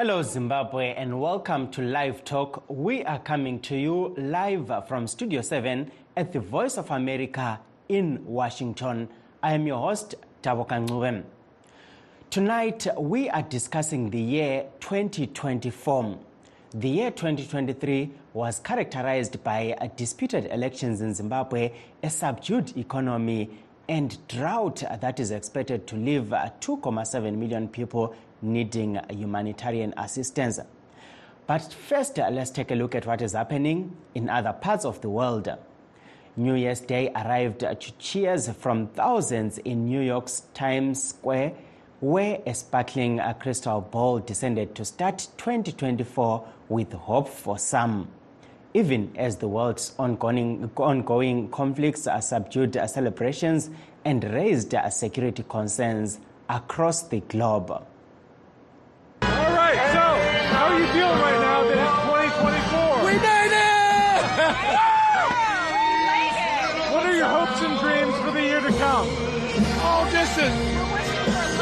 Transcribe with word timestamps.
Hello, 0.00 0.22
Zimbabwe, 0.22 0.94
and 0.94 1.20
welcome 1.20 1.70
to 1.72 1.82
Live 1.82 2.24
Talk. 2.24 2.64
We 2.68 3.04
are 3.04 3.18
coming 3.18 3.60
to 3.60 3.76
you 3.76 4.14
live 4.16 4.72
from 4.88 5.06
Studio 5.06 5.42
7 5.42 5.92
at 6.16 6.32
the 6.32 6.40
Voice 6.40 6.78
of 6.78 6.90
America 6.90 7.60
in 7.90 8.24
Washington. 8.24 9.10
I 9.42 9.52
am 9.52 9.66
your 9.66 9.76
host, 9.76 10.14
Taboka 10.42 10.88
Ngubem. 10.88 11.24
Tonight, 12.30 12.86
we 12.96 13.28
are 13.28 13.42
discussing 13.42 14.08
the 14.08 14.18
year 14.18 14.64
2024. 14.80 16.18
The 16.72 16.88
year 16.88 17.10
2023 17.10 18.10
was 18.32 18.58
characterized 18.60 19.44
by 19.44 19.90
disputed 19.96 20.46
elections 20.46 21.02
in 21.02 21.12
Zimbabwe, 21.12 21.72
a 22.02 22.08
subdued 22.08 22.74
economy, 22.78 23.50
and 23.86 24.16
drought 24.28 24.82
that 25.02 25.20
is 25.20 25.30
expected 25.30 25.86
to 25.88 25.96
leave 25.96 26.28
2.7 26.28 27.36
million 27.36 27.68
people 27.68 28.14
needing 28.42 28.98
humanitarian 29.10 29.94
assistance. 29.96 30.60
But 31.46 31.72
first, 31.72 32.18
uh, 32.18 32.28
let's 32.30 32.50
take 32.50 32.70
a 32.70 32.74
look 32.74 32.94
at 32.94 33.06
what 33.06 33.22
is 33.22 33.32
happening 33.32 33.96
in 34.14 34.28
other 34.28 34.52
parts 34.52 34.84
of 34.84 35.00
the 35.00 35.08
world. 35.08 35.48
New 36.36 36.54
Year's 36.54 36.80
Day 36.80 37.10
arrived 37.14 37.60
to 37.60 37.74
cheers 37.98 38.48
from 38.50 38.86
thousands 38.88 39.58
in 39.58 39.84
New 39.84 40.00
York's 40.00 40.44
Times 40.54 41.02
Square, 41.02 41.52
where 41.98 42.40
a 42.46 42.54
sparkling 42.54 43.18
uh, 43.18 43.32
crystal 43.34 43.80
ball 43.80 44.20
descended 44.20 44.74
to 44.76 44.84
start 44.84 45.26
2024 45.38 46.46
with 46.68 46.92
hope 46.92 47.28
for 47.28 47.58
some. 47.58 48.08
Even 48.72 49.12
as 49.16 49.36
the 49.38 49.48
world's 49.48 49.92
ongoing, 49.98 50.70
ongoing 50.76 51.50
conflicts 51.50 52.06
uh, 52.06 52.20
subdued 52.20 52.80
celebrations 52.86 53.70
and 54.04 54.22
raised 54.22 54.72
security 54.90 55.44
concerns 55.48 56.20
across 56.48 57.02
the 57.08 57.20
globe. 57.20 57.84
This 70.40 70.54
is 70.54 71.58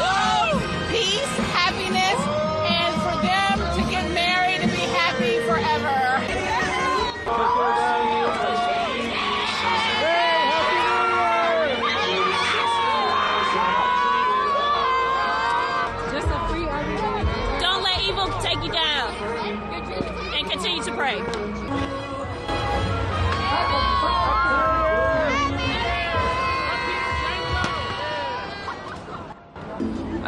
peace, 0.89 1.33
happiness, 1.51 2.19
and 2.63 2.95
for 3.01 3.11
them 3.27 3.59
to 3.75 3.81
get 3.91 4.09
married 4.13 4.61
and 4.61 4.71
be 4.71 4.87
happy 4.95 5.39
forever. 5.45 6.23
Don't 17.59 17.83
let 17.83 18.01
evil 18.01 18.27
take 18.41 18.63
you 18.63 18.71
down. 18.71 19.13
And 20.33 20.49
continue 20.49 20.81
to 20.83 20.91
pray. 20.95 21.98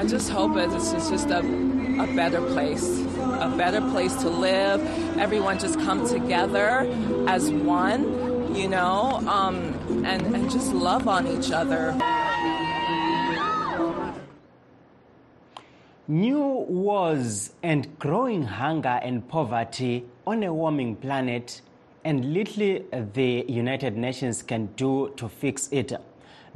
I 0.02 0.03
just 0.03 0.31
hope 0.31 0.57
it's, 0.57 0.91
just 0.91 1.30
a, 1.30 1.41
a 1.41 2.07
better 2.16 2.41
place, 2.41 3.02
a 3.19 3.53
better 3.55 3.81
place 3.91 4.16
to 4.16 4.30
live. 4.30 4.81
Everyone 5.19 5.59
just 5.59 5.79
come 5.79 6.07
together 6.07 6.91
as 7.28 7.51
one, 7.51 8.56
you 8.56 8.67
know, 8.67 9.22
um, 9.28 9.56
and, 10.03 10.35
and 10.35 10.50
just 10.50 10.73
love 10.73 11.07
on 11.07 11.28
each 11.28 11.51
other. 11.51 11.91
New 16.07 16.66
wars 16.67 17.53
and 17.61 18.00
growing 18.00 18.41
hunger 18.41 19.00
and 19.03 19.29
poverty 19.29 20.03
on 20.25 20.41
a 20.41 20.51
warming 20.51 20.95
planet, 20.95 21.61
and 22.03 22.34
little 22.34 22.79
the 23.13 23.45
United 23.47 23.97
Nations 23.97 24.41
can 24.41 24.66
do 24.75 25.13
to 25.17 25.29
fix 25.29 25.69
it. 25.72 25.94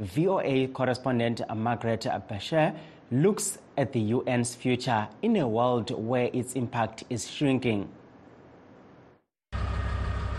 VOA 0.00 0.66
correspondent 0.66 1.40
Margaret 1.54 2.06
Besheer 2.28 2.76
looks 3.10 3.58
at 3.76 3.92
the 3.92 4.12
UN's 4.12 4.54
future 4.54 5.08
in 5.22 5.36
a 5.36 5.46
world 5.46 5.90
where 5.90 6.30
its 6.32 6.54
impact 6.54 7.04
is 7.08 7.30
shrinking. 7.30 7.88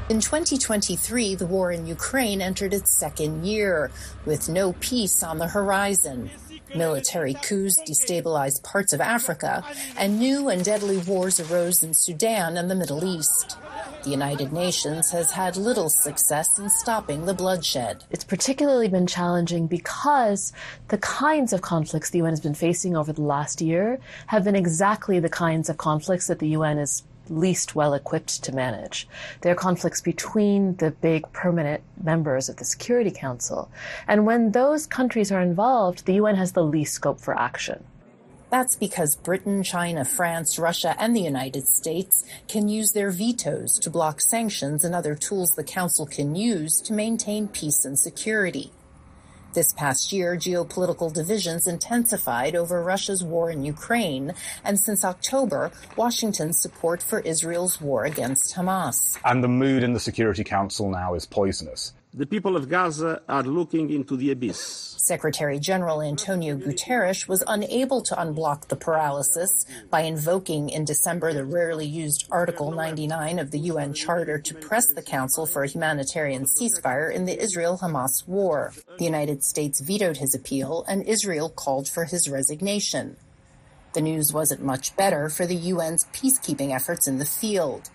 In 0.09 0.22
2023, 0.22 1.35
the 1.35 1.45
war 1.45 1.72
in 1.72 1.85
Ukraine 1.85 2.41
entered 2.41 2.73
its 2.73 2.97
second 2.97 3.45
year, 3.45 3.91
with 4.25 4.47
no 4.47 4.72
peace 4.79 5.22
on 5.22 5.38
the 5.38 5.47
horizon. 5.47 6.29
Military 6.75 7.33
coups 7.33 7.81
destabilized 7.81 8.63
parts 8.63 8.94
of 8.94 9.01
Africa, 9.01 9.63
and 9.97 10.19
new 10.19 10.50
and 10.50 10.63
deadly 10.63 10.97
wars 10.97 11.39
arose 11.39 11.83
in 11.83 11.94
Sudan 11.94 12.57
and 12.57 12.69
the 12.69 12.75
Middle 12.75 13.03
East. 13.05 13.57
The 14.03 14.09
United 14.09 14.53
Nations 14.53 15.11
has 15.11 15.31
had 15.31 15.57
little 15.57 15.89
success 15.89 16.59
in 16.59 16.69
stopping 16.69 17.25
the 17.25 17.33
bloodshed. 17.33 18.03
It's 18.11 18.23
particularly 18.23 18.88
been 18.88 19.07
challenging 19.07 19.67
because 19.67 20.53
the 20.89 20.97
kinds 21.00 21.53
of 21.53 21.61
conflicts 21.61 22.09
the 22.09 22.19
UN 22.19 22.31
has 22.31 22.41
been 22.41 22.53
facing 22.53 22.95
over 22.95 23.11
the 23.11 23.22
last 23.22 23.61
year 23.61 23.99
have 24.28 24.44
been 24.44 24.55
exactly 24.55 25.19
the 25.19 25.29
kinds 25.29 25.69
of 25.69 25.78
conflicts 25.78 26.28
that 26.28 26.39
the 26.39 26.49
UN 26.49 26.78
is 26.78 27.03
least 27.30 27.76
well 27.76 27.94
equipped 27.94 28.44
to 28.44 28.56
manage. 28.56 29.08
They're 29.42 29.56
conflicts 29.56 30.02
between 30.02 30.76
the 30.78 30.92
big 30.92 31.32
permanent 31.34 31.84
members 32.04 32.50
of 32.50 32.58
the 32.58 32.66
Security 32.66 33.12
Council. 33.12 33.70
And 34.08 34.26
when 34.26 34.52
those 34.52 34.86
countries 34.86 35.32
are 35.32 35.42
involved, 35.42 36.06
the 36.06 36.16
UN 36.16 36.36
has 36.36 36.54
the 36.54 36.64
least 36.64 36.94
scope 36.94 37.20
for 37.20 37.38
action. 37.38 37.84
That's 38.50 38.78
because 38.78 39.18
Britain, 39.18 39.62
China, 39.62 40.06
France, 40.06 40.58
Russia, 40.58 40.96
and 40.98 41.14
the 41.14 41.22
United 41.22 41.68
States 41.68 42.24
can 42.48 42.70
use 42.70 42.92
their 42.92 43.12
vetoes 43.12 43.78
to 43.80 43.90
block 43.90 44.22
sanctions 44.22 44.86
and 44.86 44.96
other 44.96 45.16
tools 45.16 45.50
the 45.52 45.66
Council 45.66 46.06
can 46.06 46.34
use 46.34 46.80
to 46.86 46.94
maintain 46.94 47.50
peace 47.50 47.84
and 47.84 48.00
security. 48.00 48.72
This 49.57 49.73
past 49.73 50.13
year, 50.13 50.35
geopolitical 50.38 51.12
divisions 51.12 51.66
intensified 51.66 52.56
over 52.56 52.84
Russia's 52.84 53.23
war 53.23 53.50
in 53.50 53.66
Ukraine, 53.66 54.35
and 54.63 54.79
since 54.79 55.03
October, 55.03 55.72
Washington's 55.95 56.62
support 56.62 57.01
for 57.01 57.22
Israel's 57.22 57.81
war 57.81 58.06
against 58.06 58.53
Hamas. 58.53 59.17
And 59.25 59.44
the 59.44 59.47
mood 59.47 59.81
in 59.81 59.94
the 59.94 60.00
Security 60.00 60.44
Council 60.44 60.91
now 60.91 61.16
is 61.16 61.25
poisonous. 61.25 61.94
The 62.13 62.25
people 62.25 62.56
of 62.56 62.69
Gaza 62.69 63.22
are 63.28 63.44
looking 63.44 63.91
into 63.91 64.16
the 64.16 64.31
abyss. 64.31 64.95
Secretary 64.97 65.59
General 65.59 66.01
Antonio 66.01 66.57
Guterres 66.57 67.28
was 67.28 67.44
unable 67.47 68.01
to 68.01 68.16
unblock 68.16 68.69
the 68.69 68.75
paralysis 68.75 69.66
by 69.90 70.01
invoking 70.01 70.69
in 70.69 70.85
December 70.85 71.34
the 71.34 71.46
rarely 71.46 71.85
used 71.85 72.25
Article 72.31 72.72
99 72.72 73.40
of 73.40 73.51
the 73.51 73.59
UN 73.59 73.94
Charter 73.94 74.40
to 74.40 74.56
press 74.56 74.85
the 74.96 75.01
Council 75.01 75.46
for 75.46 75.63
a 75.63 75.67
humanitarian 75.67 76.46
ceasefire 76.46 77.13
in 77.13 77.25
the 77.25 77.40
Israel 77.40 77.78
Hamas 77.81 78.25
war. 78.25 78.73
The 78.97 79.06
United 79.06 79.44
States 79.44 79.81
vetoed 79.81 80.17
his 80.17 80.34
appeal, 80.34 80.85
and 80.88 81.03
Israel 81.03 81.50
called 81.50 81.88
for 81.88 82.06
his 82.06 82.29
resignation. 82.29 83.17
The 83.94 84.01
news 84.01 84.34
wasn't 84.34 84.63
much 84.63 84.96
better 84.96 85.29
for 85.29 85.46
the 85.46 85.72
UN's 85.72 86.06
peacekeeping 86.13 86.73
efforts 86.73 87.07
in 87.07 87.17
the 87.17 87.25
field. 87.25 87.90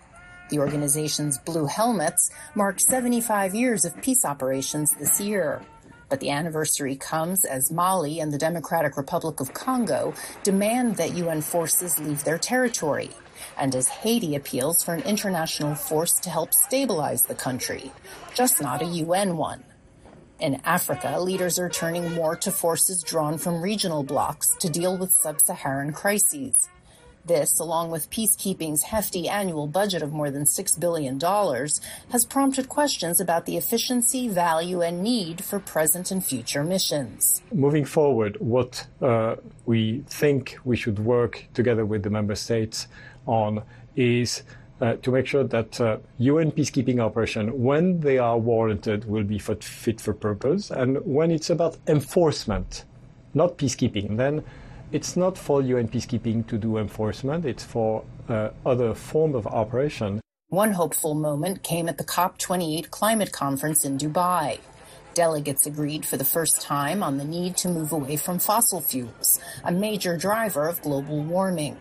The 0.50 0.58
organization's 0.58 1.38
Blue 1.38 1.66
Helmets 1.66 2.30
marked 2.54 2.80
75 2.80 3.54
years 3.54 3.84
of 3.84 4.00
peace 4.02 4.24
operations 4.24 4.94
this 4.98 5.20
year. 5.20 5.62
But 6.08 6.20
the 6.20 6.30
anniversary 6.30 6.96
comes 6.96 7.44
as 7.46 7.72
Mali 7.72 8.20
and 8.20 8.32
the 8.32 8.38
Democratic 8.38 8.98
Republic 8.98 9.40
of 9.40 9.54
Congo 9.54 10.12
demand 10.42 10.96
that 10.96 11.14
UN 11.14 11.40
forces 11.40 11.98
leave 11.98 12.24
their 12.24 12.36
territory, 12.36 13.10
and 13.56 13.74
as 13.74 13.88
Haiti 13.88 14.36
appeals 14.36 14.82
for 14.82 14.92
an 14.92 15.02
international 15.04 15.74
force 15.74 16.12
to 16.20 16.28
help 16.28 16.52
stabilize 16.52 17.22
the 17.22 17.34
country, 17.34 17.92
just 18.34 18.60
not 18.60 18.82
a 18.82 18.86
UN 18.86 19.38
one. 19.38 19.64
In 20.38 20.60
Africa, 20.64 21.20
leaders 21.20 21.58
are 21.58 21.68
turning 21.68 22.12
more 22.12 22.34
to 22.36 22.50
forces 22.50 23.02
drawn 23.02 23.38
from 23.38 23.62
regional 23.62 24.02
blocs 24.02 24.48
to 24.56 24.68
deal 24.68 24.98
with 24.98 25.14
sub 25.22 25.40
Saharan 25.40 25.92
crises. 25.92 26.68
This, 27.24 27.60
along 27.60 27.92
with 27.92 28.10
peacekeeping's 28.10 28.82
hefty 28.82 29.28
annual 29.28 29.68
budget 29.68 30.02
of 30.02 30.12
more 30.12 30.30
than 30.30 30.44
$6 30.44 30.80
billion, 30.80 31.20
has 32.10 32.24
prompted 32.26 32.68
questions 32.68 33.20
about 33.20 33.46
the 33.46 33.56
efficiency, 33.56 34.28
value, 34.28 34.82
and 34.82 35.02
need 35.02 35.44
for 35.44 35.60
present 35.60 36.10
and 36.10 36.24
future 36.24 36.64
missions. 36.64 37.40
Moving 37.52 37.84
forward, 37.84 38.36
what 38.40 38.88
uh, 39.00 39.36
we 39.66 40.02
think 40.08 40.58
we 40.64 40.76
should 40.76 40.98
work 40.98 41.44
together 41.54 41.86
with 41.86 42.02
the 42.02 42.10
member 42.10 42.34
states 42.34 42.88
on 43.26 43.62
is 43.94 44.42
uh, 44.80 44.94
to 44.96 45.12
make 45.12 45.28
sure 45.28 45.44
that 45.44 45.80
uh, 45.80 45.98
UN 46.18 46.50
peacekeeping 46.50 46.98
operation, 46.98 47.62
when 47.62 48.00
they 48.00 48.18
are 48.18 48.36
warranted, 48.36 49.04
will 49.04 49.22
be 49.22 49.38
fit 49.38 50.00
for 50.00 50.12
purpose, 50.12 50.72
and 50.72 50.98
when 51.04 51.30
it's 51.30 51.50
about 51.50 51.76
enforcement, 51.86 52.84
not 53.32 53.58
peacekeeping, 53.58 54.16
then 54.16 54.42
it's 54.92 55.16
not 55.16 55.38
for 55.38 55.62
UN 55.62 55.88
peacekeeping 55.88 56.46
to 56.48 56.58
do 56.58 56.76
enforcement, 56.76 57.44
it's 57.44 57.64
for 57.64 58.04
uh, 58.28 58.50
other 58.64 58.94
form 58.94 59.34
of 59.34 59.46
operation. 59.46 60.20
One 60.48 60.72
hopeful 60.72 61.14
moment 61.14 61.62
came 61.62 61.88
at 61.88 61.96
the 61.96 62.04
COP28 62.04 62.90
climate 62.90 63.32
conference 63.32 63.84
in 63.84 63.96
Dubai. 63.96 64.60
Delegates 65.14 65.66
agreed 65.66 66.04
for 66.04 66.16
the 66.18 66.24
first 66.24 66.60
time 66.60 67.02
on 67.02 67.16
the 67.16 67.24
need 67.24 67.56
to 67.58 67.68
move 67.68 67.92
away 67.92 68.16
from 68.16 68.38
fossil 68.38 68.80
fuels, 68.80 69.40
a 69.64 69.72
major 69.72 70.16
driver 70.16 70.68
of 70.68 70.82
global 70.82 71.22
warming. 71.22 71.78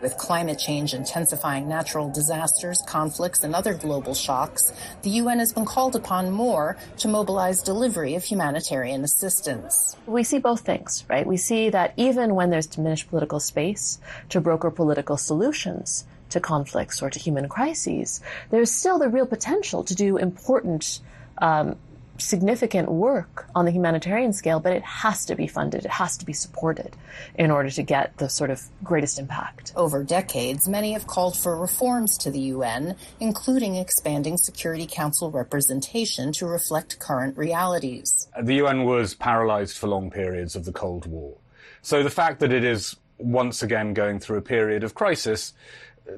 With 0.00 0.16
climate 0.16 0.60
change 0.60 0.94
intensifying 0.94 1.68
natural 1.68 2.08
disasters, 2.08 2.80
conflicts, 2.86 3.42
and 3.42 3.52
other 3.52 3.74
global 3.74 4.14
shocks, 4.14 4.72
the 5.02 5.10
UN 5.10 5.40
has 5.40 5.52
been 5.52 5.64
called 5.64 5.96
upon 5.96 6.30
more 6.30 6.76
to 6.98 7.08
mobilize 7.08 7.62
delivery 7.62 8.14
of 8.14 8.22
humanitarian 8.22 9.02
assistance. 9.02 9.96
We 10.06 10.22
see 10.22 10.38
both 10.38 10.60
things, 10.60 11.04
right? 11.08 11.26
We 11.26 11.36
see 11.36 11.70
that 11.70 11.94
even 11.96 12.36
when 12.36 12.50
there's 12.50 12.68
diminished 12.68 13.08
political 13.08 13.40
space 13.40 13.98
to 14.28 14.40
broker 14.40 14.70
political 14.70 15.16
solutions 15.16 16.04
to 16.30 16.38
conflicts 16.38 17.02
or 17.02 17.10
to 17.10 17.18
human 17.18 17.48
crises, 17.48 18.20
there's 18.50 18.70
still 18.70 19.00
the 19.00 19.08
real 19.08 19.26
potential 19.26 19.82
to 19.82 19.94
do 19.96 20.16
important 20.16 21.00
um, 21.38 21.76
significant 22.18 22.90
work 22.90 23.48
on 23.54 23.64
the 23.64 23.70
humanitarian 23.70 24.32
scale, 24.32 24.60
but 24.60 24.72
it 24.72 24.82
has 24.82 25.24
to 25.26 25.34
be 25.34 25.46
funded, 25.46 25.84
it 25.84 25.90
has 25.90 26.16
to 26.18 26.26
be 26.26 26.32
supported 26.32 26.96
in 27.36 27.50
order 27.50 27.70
to 27.70 27.82
get 27.82 28.16
the 28.18 28.28
sort 28.28 28.50
of 28.50 28.62
greatest 28.82 29.18
impact. 29.18 29.72
Over 29.76 30.02
decades, 30.04 30.68
many 30.68 30.92
have 30.92 31.06
called 31.06 31.36
for 31.36 31.56
reforms 31.56 32.16
to 32.18 32.30
the 32.30 32.40
UN, 32.40 32.96
including 33.20 33.76
expanding 33.76 34.36
Security 34.36 34.86
Council 34.86 35.30
representation 35.30 36.32
to 36.32 36.46
reflect 36.46 36.98
current 36.98 37.36
realities. 37.36 38.28
The 38.40 38.54
UN 38.54 38.84
was 38.84 39.14
paralyzed 39.14 39.78
for 39.78 39.86
long 39.86 40.10
periods 40.10 40.56
of 40.56 40.64
the 40.64 40.72
Cold 40.72 41.06
War. 41.06 41.36
So 41.82 42.02
the 42.02 42.10
fact 42.10 42.40
that 42.40 42.52
it 42.52 42.64
is 42.64 42.96
once 43.18 43.62
again 43.62 43.94
going 43.94 44.20
through 44.20 44.38
a 44.38 44.42
period 44.42 44.84
of 44.84 44.94
crisis 44.94 45.52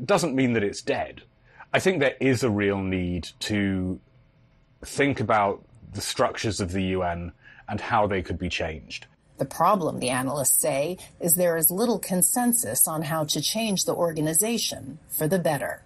doesn't 0.04 0.34
mean 0.34 0.52
that 0.54 0.62
it's 0.62 0.82
dead. 0.82 1.22
I 1.72 1.78
think 1.78 2.00
there 2.00 2.16
is 2.20 2.42
a 2.42 2.50
real 2.50 2.78
need 2.78 3.28
to 3.40 4.00
think 4.82 5.20
about 5.20 5.64
the 5.92 6.00
structures 6.00 6.60
of 6.60 6.72
the 6.72 6.82
UN 6.96 7.32
and 7.68 7.80
how 7.80 8.06
they 8.06 8.22
could 8.22 8.38
be 8.38 8.48
changed. 8.48 9.06
The 9.38 9.44
problem, 9.46 10.00
the 10.00 10.10
analysts 10.10 10.60
say, 10.60 10.98
is 11.18 11.34
there 11.34 11.56
is 11.56 11.70
little 11.70 11.98
consensus 11.98 12.86
on 12.86 13.02
how 13.02 13.24
to 13.24 13.40
change 13.40 13.84
the 13.84 13.94
organization 13.94 14.98
for 15.08 15.26
the 15.26 15.38
better. 15.38 15.82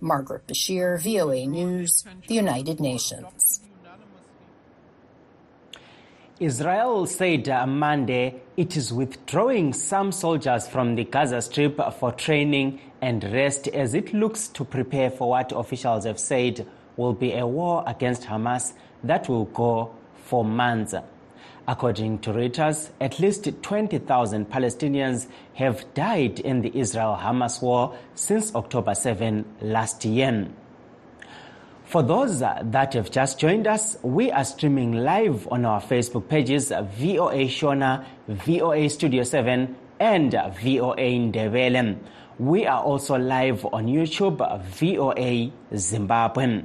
Margaret 0.00 0.46
Besheer, 0.46 1.00
VOA 1.00 1.46
News, 1.46 2.04
the 2.26 2.34
United 2.34 2.80
Nations. 2.80 3.60
Israel 6.40 7.06
said 7.06 7.46
Monday 7.68 8.40
it 8.56 8.74
is 8.74 8.94
withdrawing 8.94 9.74
some 9.74 10.10
soldiers 10.10 10.66
from 10.66 10.94
the 10.94 11.04
Gaza 11.04 11.42
Strip 11.42 11.78
for 11.98 12.12
training 12.12 12.80
and 13.02 13.22
rest 13.24 13.68
as 13.68 13.92
it 13.92 14.14
looks 14.14 14.48
to 14.48 14.64
prepare 14.64 15.10
for 15.10 15.28
what 15.28 15.52
officials 15.52 16.06
have 16.06 16.18
said 16.18 16.66
will 16.96 17.12
be 17.12 17.34
a 17.34 17.46
war 17.46 17.84
against 17.86 18.22
Hamas 18.22 18.72
that 19.04 19.28
will 19.28 19.46
go 19.46 19.94
for 20.24 20.44
months. 20.44 20.94
According 21.68 22.18
to 22.20 22.30
Reuters, 22.30 22.90
at 23.00 23.20
least 23.20 23.48
20,000 23.62 24.50
Palestinians 24.50 25.26
have 25.54 25.84
died 25.94 26.40
in 26.40 26.62
the 26.62 26.76
Israel 26.76 27.18
Hamas 27.20 27.62
war 27.62 27.96
since 28.14 28.54
October 28.54 28.94
7 28.94 29.44
last 29.60 30.04
year. 30.04 30.48
For 31.84 32.02
those 32.02 32.38
that 32.40 32.94
have 32.94 33.10
just 33.10 33.38
joined 33.38 33.66
us, 33.66 33.96
we 34.02 34.30
are 34.30 34.44
streaming 34.44 34.92
live 35.04 35.48
on 35.50 35.64
our 35.64 35.80
Facebook 35.80 36.28
pages 36.28 36.70
VOA 36.70 37.46
Shona, 37.46 38.04
VOA 38.28 38.88
Studio 38.88 39.24
7, 39.24 39.74
and 39.98 40.32
VOA 40.32 41.18
Ndebele. 41.18 41.98
We 42.38 42.64
are 42.66 42.82
also 42.82 43.18
live 43.18 43.64
on 43.66 43.86
YouTube, 43.86 44.38
VOA 44.64 45.50
Zimbabwe. 45.76 46.62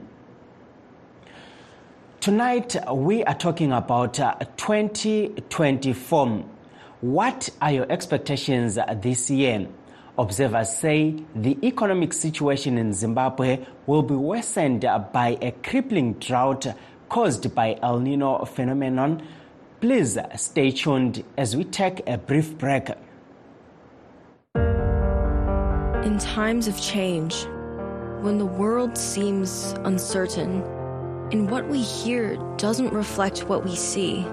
Tonight, 2.25 2.75
we 2.92 3.24
are 3.24 3.36
talking 3.36 3.72
about 3.72 4.19
uh, 4.19 4.33
2024. 4.57 6.44
What 7.01 7.50
are 7.62 7.72
your 7.72 7.86
expectations 7.92 8.80
uh, 8.80 8.95
this 9.00 9.30
year? 9.30 9.68
Observers 10.18 10.75
say 10.75 11.22
the 11.36 11.56
economic 11.62 12.13
situation 12.13 12.80
in 12.80 12.94
Zimbabwe 12.94 13.63
will 13.86 14.01
be 14.01 14.16
worsened 14.16 14.86
uh, 14.86 14.98
by 14.98 15.38
a 15.39 15.51
crippling 15.51 16.13
drought 16.13 16.66
caused 17.10 17.54
by 17.54 17.77
El 17.83 18.00
Nino 18.00 18.44
phenomenon. 18.45 19.22
Please 19.80 20.18
uh, 20.18 20.36
stay 20.36 20.72
tuned 20.72 21.24
as 21.38 21.56
we 21.56 21.63
take 21.63 22.01
a 22.10 22.18
brief 22.18 22.57
break. 22.57 22.89
In 24.56 26.18
times 26.18 26.68
of 26.68 26.81
change, 26.81 27.45
when 28.22 28.39
the 28.39 28.48
world 28.48 28.98
seems 28.98 29.75
uncertain, 29.83 30.63
and 31.31 31.50
what 31.50 31.68
we 31.68 31.81
hear 31.81 32.38
doesn't 32.57 32.94
reflect 32.94 33.50
what 33.50 33.66
we 33.66 33.75
see. 33.75 34.25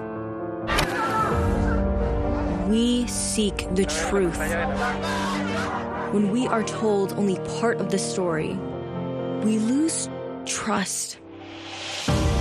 We 2.67 3.07
seek 3.07 3.67
the 3.75 3.85
truth. 3.85 4.37
When 6.13 6.31
we 6.31 6.47
are 6.47 6.63
told 6.63 7.13
only 7.13 7.37
part 7.59 7.79
of 7.79 7.89
the 7.89 7.97
story, 7.97 8.53
we 9.43 9.57
lose 9.57 10.09
trust. 10.45 11.17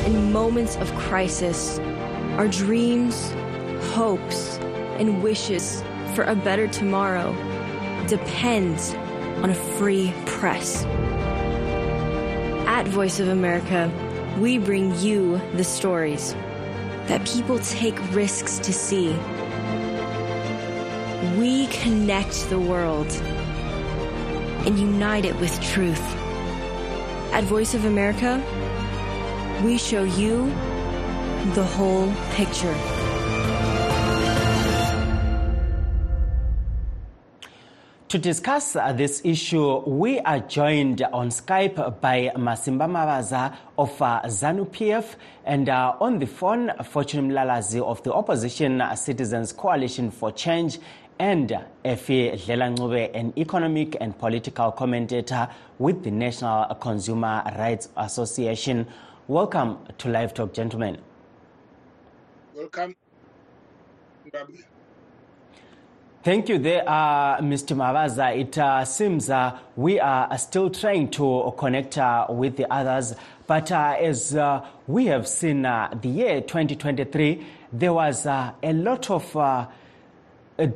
In 0.06 0.32
moments 0.32 0.76
of 0.76 0.94
crisis, 0.96 1.78
our 2.36 2.48
dreams, 2.48 3.32
hopes, 3.94 4.58
and 4.98 5.22
wishes 5.22 5.82
for 6.14 6.24
a 6.24 6.34
better 6.34 6.68
tomorrow 6.68 7.32
depends 8.06 8.94
on 9.42 9.50
a 9.50 9.54
free 9.54 10.12
press. 10.26 10.84
At 12.66 12.86
Voice 12.88 13.20
of 13.20 13.28
America, 13.28 13.90
we 14.42 14.58
bring 14.58 14.92
you 14.98 15.40
the 15.54 15.62
stories 15.62 16.34
that 17.06 17.24
people 17.24 17.60
take 17.60 17.96
risks 18.12 18.58
to 18.58 18.72
see. 18.72 19.10
We 21.38 21.68
connect 21.68 22.50
the 22.50 22.58
world 22.58 23.06
and 24.66 24.76
unite 24.80 25.24
it 25.26 25.38
with 25.38 25.60
truth. 25.60 26.02
At 27.32 27.44
Voice 27.44 27.74
of 27.74 27.84
America, 27.84 28.42
we 29.64 29.78
show 29.78 30.02
you 30.02 30.46
the 31.54 31.64
whole 31.64 32.12
picture. 32.32 33.01
To 38.12 38.18
discuss 38.18 38.76
uh, 38.76 38.92
this 38.92 39.22
issue, 39.24 39.78
we 39.88 40.20
are 40.20 40.40
joined 40.40 41.00
on 41.00 41.30
Skype 41.30 41.98
by 42.02 42.30
Masimba 42.36 42.86
Mavaza 42.86 43.56
of 43.78 44.02
uh, 44.02 44.20
ZANU 44.26 44.66
PF 44.66 45.14
and 45.46 45.70
uh, 45.70 45.96
on 45.98 46.18
the 46.18 46.26
phone, 46.26 46.70
Fortune 46.84 47.30
Mlalazi 47.30 47.80
of 47.80 48.02
the 48.02 48.12
Opposition 48.12 48.82
Citizens 48.96 49.50
Coalition 49.54 50.10
for 50.10 50.30
Change 50.30 50.78
and 51.18 51.58
Effie 51.86 52.32
Dlela 52.32 52.76
Ncube, 52.76 53.10
an 53.18 53.32
economic 53.38 53.96
and 53.98 54.18
political 54.18 54.70
commentator 54.72 55.48
with 55.78 56.04
the 56.04 56.10
National 56.10 56.66
Consumer 56.74 57.42
Rights 57.56 57.88
Association. 57.96 58.86
Welcome 59.26 59.78
to 59.96 60.10
Live 60.10 60.34
Talk, 60.34 60.52
gentlemen. 60.52 60.98
Welcome. 62.54 62.94
Thank 66.22 66.48
you 66.48 66.58
there, 66.58 66.88
uh, 66.88 67.38
Mr. 67.38 67.74
Mavaza. 67.76 68.38
It 68.38 68.56
uh, 68.56 68.84
seems 68.84 69.28
uh, 69.28 69.58
we 69.74 69.98
are 69.98 70.38
still 70.38 70.70
trying 70.70 71.10
to 71.10 71.52
connect 71.58 71.98
uh, 71.98 72.26
with 72.28 72.56
the 72.56 72.72
others, 72.72 73.16
but 73.48 73.72
uh, 73.72 73.96
as 73.98 74.36
uh, 74.36 74.64
we 74.86 75.06
have 75.06 75.26
seen 75.26 75.62
the 75.62 75.98
year 76.04 76.40
2023, 76.40 77.44
there 77.72 77.92
was 77.92 78.24
a 78.26 78.54
lot 78.62 79.10
of 79.10 79.32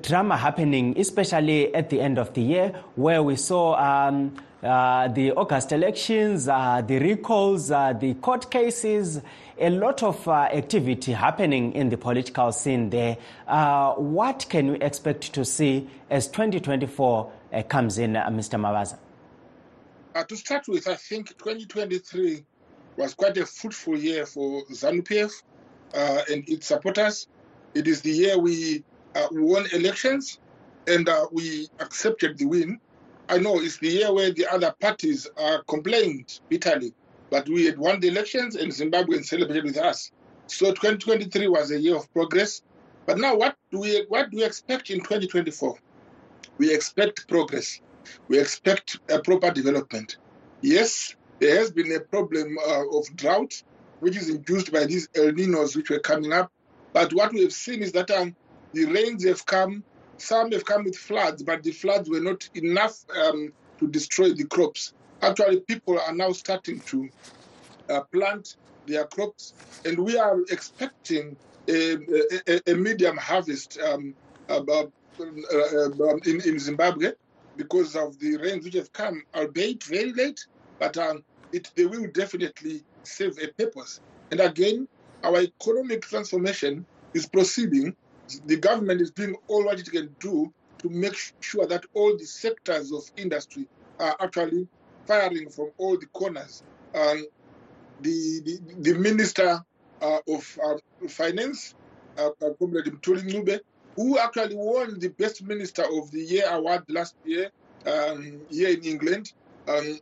drama 0.03 0.37
happening, 0.37 0.99
especially 0.99 1.73
at 1.73 1.91
the 1.91 2.01
end 2.01 2.19
of 2.19 2.35
the 2.35 2.43
year, 2.43 2.83
where 2.97 3.23
we 3.23 3.37
saw 3.37 3.77
um, 3.77 4.35
Uh, 4.67 5.07
the 5.09 5.31
August 5.33 5.71
elections, 5.71 6.49
uh, 6.49 6.83
the 6.85 6.99
recalls, 6.99 7.71
uh, 7.71 7.93
the 7.93 8.15
court 8.15 8.51
cases 8.51 9.21
a 9.59 9.71
lot 9.71 10.03
of 10.03 10.27
uh, 10.27 10.49
activity 10.53 11.13
happening 11.13 11.73
in 11.73 11.89
the 11.89 11.97
political 11.97 12.51
scene 12.51 12.91
there. 12.91 13.17
Uh, 13.47 13.95
what 13.95 14.45
can 14.49 14.73
we 14.73 14.81
expect 14.81 15.33
to 15.33 15.45
see 15.45 15.89
as 16.11 16.27
2024 16.27 17.33
uh, 17.53 17.63
comes 17.63 17.99
in, 17.99 18.15
Mr. 18.15 18.59
Mavaza? 18.61 18.99
to 20.29 20.37
start 20.37 20.67
with, 20.67 20.89
I 20.89 20.95
think 20.95 21.29
2023 21.39 22.45
was 22.97 23.15
quite 23.15 23.37
a 23.37 23.47
fruitful 23.47 23.97
year 23.99 24.27
for 24.27 24.65
ZANU-PF 24.65 25.31
and 25.95 26.49
its 26.49 26.67
supporters. 26.67 27.29
It 27.75 27.87
is 27.87 28.01
the 28.01 28.11
year 28.11 28.39
we 28.39 28.83
won 29.31 29.67
elections 29.73 30.41
and 30.89 31.09
we 31.31 31.69
accepted 31.79 32.39
the 32.39 32.47
win. 32.47 32.81
I 33.29 33.39
know 33.39 33.61
it's 33.61 33.79
the 33.79 33.89
year 33.89 34.13
where 34.13 34.31
the 34.31 34.47
other 34.53 34.75
parties 34.81 35.27
are 35.37 35.63
complained 35.65 36.41
bitterly 36.49 36.95
but 37.31 37.49
we 37.49 37.65
had 37.65 37.79
won 37.79 38.01
the 38.01 38.09
elections 38.09 38.57
and 38.57 38.71
Zimbabweans 38.71 39.27
celebrated 39.27 39.65
with 39.65 39.79
us. 39.79 40.11
So 40.47 40.67
2023 40.67 41.49
was 41.49 41.71
a 41.71 41.79
year 41.79 41.97
of 41.97 42.13
progress. 42.13 42.63
But 43.05 43.19
now 43.19 43.37
what 43.37 43.57
do 43.71 43.81
we 43.81 44.05
what 44.09 44.31
do 44.31 44.39
we 44.39 44.45
expect 44.45 44.91
in 44.91 44.99
2024? 44.99 45.77
We 46.59 46.73
expect 46.73 47.29
progress. 47.29 47.81
We 48.29 48.39
expect 48.39 48.99
a 49.11 49.21
proper 49.21 49.51
development. 49.51 50.19
Yes, 50.63 51.15
there 51.41 51.59
has 51.59 51.71
been 51.71 51.93
a 51.93 52.01
problem 52.01 52.57
uh, 52.67 52.89
of 52.97 53.15
drought, 53.17 53.63
which 54.01 54.17
is 54.17 54.29
induced 54.29 54.73
by 54.73 54.87
these 54.87 55.09
El 55.15 55.33
Ninos 55.33 55.77
which 55.77 55.91
were 55.91 55.99
coming 55.99 56.33
up. 56.33 56.51
But 56.93 57.13
what 57.13 57.33
we 57.33 57.43
have 57.43 57.53
seen 57.53 57.83
is 57.83 57.93
that 57.93 58.11
um, 58.11 58.35
the 58.73 58.87
rains 58.87 59.25
have 59.27 59.45
come, 59.45 59.85
some 60.19 60.53
have 60.53 60.65
come 60.65 60.85
with 60.85 60.97
floods, 60.97 61.43
but 61.43 61.63
the 61.63 61.73
floods 61.73 62.09
were 62.09 62.21
not 62.21 62.49
enough 62.55 63.05
um, 63.23 63.53
to 63.79 63.87
destroy 63.89 64.33
the 64.33 64.45
crops. 64.45 64.93
Actually, 65.23 65.61
people 65.61 65.99
are 65.99 66.15
now 66.15 66.33
starting 66.33 66.81
to 66.81 67.09
uh, 67.89 68.01
plant 68.13 68.57
their 68.87 69.05
crops, 69.07 69.55
and 69.85 69.99
we 69.99 70.19
are 70.19 70.41
expecting 70.51 71.37
a, 71.69 71.97
a, 72.49 72.73
a 72.73 72.75
medium 72.75 73.17
harvest 73.17 73.79
um, 73.81 74.15
about, 74.49 74.93
uh, 75.21 76.17
in, 76.25 76.41
in 76.45 76.59
Zimbabwe 76.59 77.13
because 77.57 77.97
of 77.97 78.19
the 78.19 78.37
rains 78.37 78.65
which 78.65 78.75
have 78.75 78.93
come, 78.93 79.23
albeit 79.35 79.83
very 79.85 80.13
late, 80.13 80.47
but 80.79 80.97
um, 80.99 81.25
it, 81.53 81.71
they 81.75 81.87
will 81.87 82.07
definitely 82.13 82.83
serve 83.03 83.39
a 83.43 83.49
purpose. 83.49 84.01
And 84.31 84.41
again, 84.41 84.87
our 85.25 85.41
economic 85.41 86.03
transformation 86.03 86.85
is 87.15 87.27
proceeding. 87.27 87.97
The 88.47 88.57
government 88.57 89.01
is 89.01 89.11
doing 89.11 89.37
all 89.49 89.65
what 89.65 89.79
it 89.79 89.91
can 89.91 90.15
do 90.21 90.53
to 90.79 90.89
make 90.89 91.17
sure 91.41 91.67
that 91.67 91.85
all 91.95 92.17
the 92.17 92.25
sectors 92.25 92.93
of 92.93 93.03
industry 93.17 93.67
are 93.99 94.17
actually 94.21 94.69
firing 95.07 95.49
from 95.49 95.71
all 95.79 95.99
the 95.99 96.07
corners. 96.07 96.63
Um, 96.95 97.27
the, 98.01 98.41
the, 98.45 98.93
the 98.93 98.99
minister 98.99 99.61
uh, 100.03 100.19
of 100.29 100.59
uh, 100.65 100.77
finance, 101.09 101.75
uh, 102.19 102.31
Comrade 102.59 102.87
Mthuli 102.87 103.23
Ncube, 103.23 103.61
who 103.95 104.19
actually 104.19 104.55
won 104.55 104.99
the 104.99 105.09
Best 105.09 105.43
Minister 105.43 105.85
of 105.85 106.11
the 106.11 106.21
Year 106.21 106.45
award 106.51 106.85
last 106.89 107.15
year 107.25 107.51
um, 107.87 108.41
here 108.51 108.69
in 108.69 108.83
England, 108.85 109.33
um, 109.69 109.99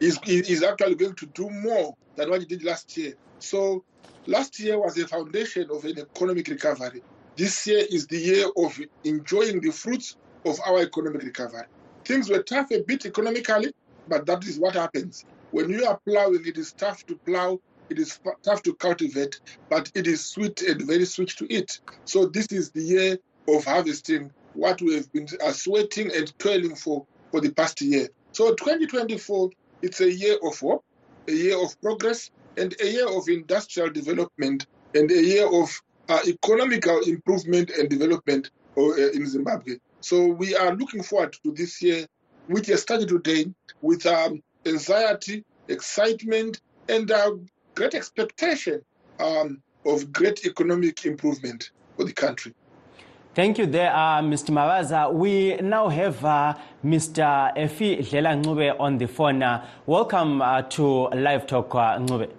is, 0.00 0.18
is 0.26 0.62
actually 0.62 0.94
going 0.94 1.14
to 1.14 1.26
do 1.26 1.50
more 1.50 1.94
than 2.16 2.30
what 2.30 2.40
he 2.40 2.46
did 2.46 2.62
last 2.62 2.96
year. 2.96 3.14
So 3.40 3.84
last 4.26 4.58
year 4.58 4.78
was 4.78 4.98
a 4.98 5.06
foundation 5.06 5.68
of 5.70 5.84
an 5.84 5.98
economic 5.98 6.48
recovery. 6.48 7.02
This 7.36 7.66
year 7.66 7.84
is 7.90 8.06
the 8.06 8.18
year 8.18 8.46
of 8.56 8.78
enjoying 9.04 9.60
the 9.60 9.70
fruits 9.70 10.16
of 10.44 10.58
our 10.66 10.80
economic 10.80 11.22
recovery. 11.22 11.64
Things 12.04 12.28
were 12.28 12.42
tough 12.42 12.70
a 12.70 12.82
bit 12.82 13.06
economically, 13.06 13.72
but 14.08 14.26
that 14.26 14.44
is 14.44 14.58
what 14.58 14.74
happens. 14.74 15.24
When 15.50 15.70
you 15.70 15.86
are 15.86 15.98
plowing, 16.06 16.44
it 16.46 16.58
is 16.58 16.72
tough 16.72 17.04
to 17.06 17.16
plow, 17.16 17.60
it 17.90 17.98
is 17.98 18.18
tough 18.42 18.62
to 18.62 18.74
cultivate, 18.74 19.40
but 19.68 19.90
it 19.94 20.06
is 20.06 20.24
sweet 20.24 20.62
and 20.62 20.82
very 20.82 21.04
sweet 21.04 21.30
to 21.30 21.46
eat. 21.52 21.80
So 22.04 22.26
this 22.26 22.46
is 22.48 22.70
the 22.70 22.82
year 22.82 23.18
of 23.48 23.64
harvesting 23.64 24.30
what 24.54 24.80
we 24.80 24.94
have 24.94 25.12
been 25.12 25.26
sweating 25.52 26.14
and 26.14 26.38
toiling 26.38 26.76
for 26.76 27.06
for 27.30 27.40
the 27.40 27.50
past 27.50 27.80
year. 27.80 28.08
So 28.32 28.54
2024, 28.54 29.50
it's 29.82 30.00
a 30.00 30.12
year 30.12 30.36
of 30.42 30.58
hope, 30.58 30.84
a 31.26 31.32
year 31.32 31.62
of 31.62 31.80
progress, 31.80 32.30
and 32.56 32.74
a 32.80 32.90
year 32.90 33.08
of 33.08 33.28
industrial 33.28 33.90
development, 33.90 34.66
and 34.94 35.10
a 35.10 35.22
year 35.22 35.46
of 35.46 35.82
uh, 36.08 36.20
economical 36.26 37.00
improvement 37.00 37.70
and 37.70 37.88
development 37.88 38.50
uh, 38.76 38.94
in 38.94 39.26
Zimbabwe. 39.26 39.76
So 40.00 40.26
we 40.26 40.54
are 40.54 40.74
looking 40.74 41.02
forward 41.02 41.36
to 41.44 41.52
this 41.52 41.80
year, 41.82 42.06
which 42.46 42.66
has 42.66 42.82
started 42.82 43.08
today 43.08 43.46
with 43.80 44.04
um, 44.06 44.42
anxiety, 44.66 45.44
excitement, 45.68 46.60
and 46.88 47.10
great 47.74 47.94
expectation 47.94 48.82
um, 49.18 49.62
of 49.86 50.12
great 50.12 50.44
economic 50.44 51.04
improvement 51.06 51.70
for 51.96 52.04
the 52.04 52.12
country. 52.12 52.54
Thank 53.34 53.58
you 53.58 53.66
there, 53.66 53.92
uh, 53.92 54.22
Mr. 54.22 54.50
Mavaza. 54.50 55.12
We 55.12 55.56
now 55.56 55.88
have 55.88 56.24
uh, 56.24 56.54
Mr. 56.84 57.52
Effie 57.56 57.96
Dlela 57.96 58.40
Ncube 58.40 58.76
on 58.78 58.96
the 58.98 59.08
phone. 59.08 59.42
Uh, 59.42 59.66
welcome 59.86 60.40
uh, 60.40 60.62
to 60.62 61.08
Live 61.08 61.46
Talk, 61.48 61.74
uh, 61.74 61.98
Ncube. 61.98 62.30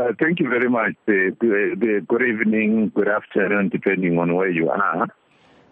Uh, 0.00 0.12
thank 0.18 0.40
you 0.40 0.48
very 0.48 0.70
much. 0.70 0.94
Uh, 1.06 1.28
good, 1.38 2.08
good 2.08 2.22
evening, 2.22 2.90
good 2.94 3.08
afternoon, 3.08 3.68
depending 3.68 4.18
on 4.18 4.34
where 4.34 4.48
you 4.48 4.70
are. 4.70 5.06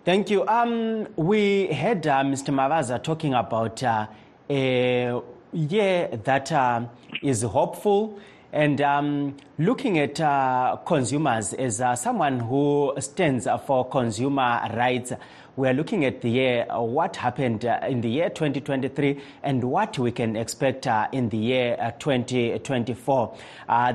Thank 0.05 0.29
you. 0.29 0.47
Um, 0.47 1.09
we 1.17 1.69
heard 1.73 2.07
uh, 2.07 2.23
Mr. 2.25 2.53
Mavaza 2.53 3.03
talking 3.03 3.33
about 3.33 3.83
uh, 3.83 4.07
a 4.51 5.19
year 5.53 6.09
that 6.25 6.53
uh, 6.53 6.85
is 7.23 7.41
hopeful 7.43 8.19
and 8.53 8.81
um, 8.81 9.37
looking 9.59 9.99
at 9.99 10.21
uh, 10.21 10.77
consumers 10.87 11.53
as 11.55 11.81
uh, 11.81 11.95
someone 11.95 12.41
who 12.41 12.95
stands 12.99 13.47
for 13.67 13.87
consumer 13.89 14.69
rights, 14.75 15.13
we 15.57 15.69
are 15.69 15.75
looking 15.75 16.05
at 16.05 16.21
the 16.21 16.31
year, 16.31 16.67
uh, 16.71 16.81
what 16.81 17.17
happened 17.17 17.65
uh, 17.65 17.81
in 17.89 18.01
the 18.01 18.09
year 18.09 18.31
2023 18.31 19.21
and 19.43 19.63
what 19.65 19.99
we 19.99 20.13
can 20.13 20.37
expect 20.37 20.87
uh, 20.87 21.09
in 21.11 21.29
the 21.31 21.37
year 21.37 21.77
uh, 21.81 21.91
2024. 21.99 23.37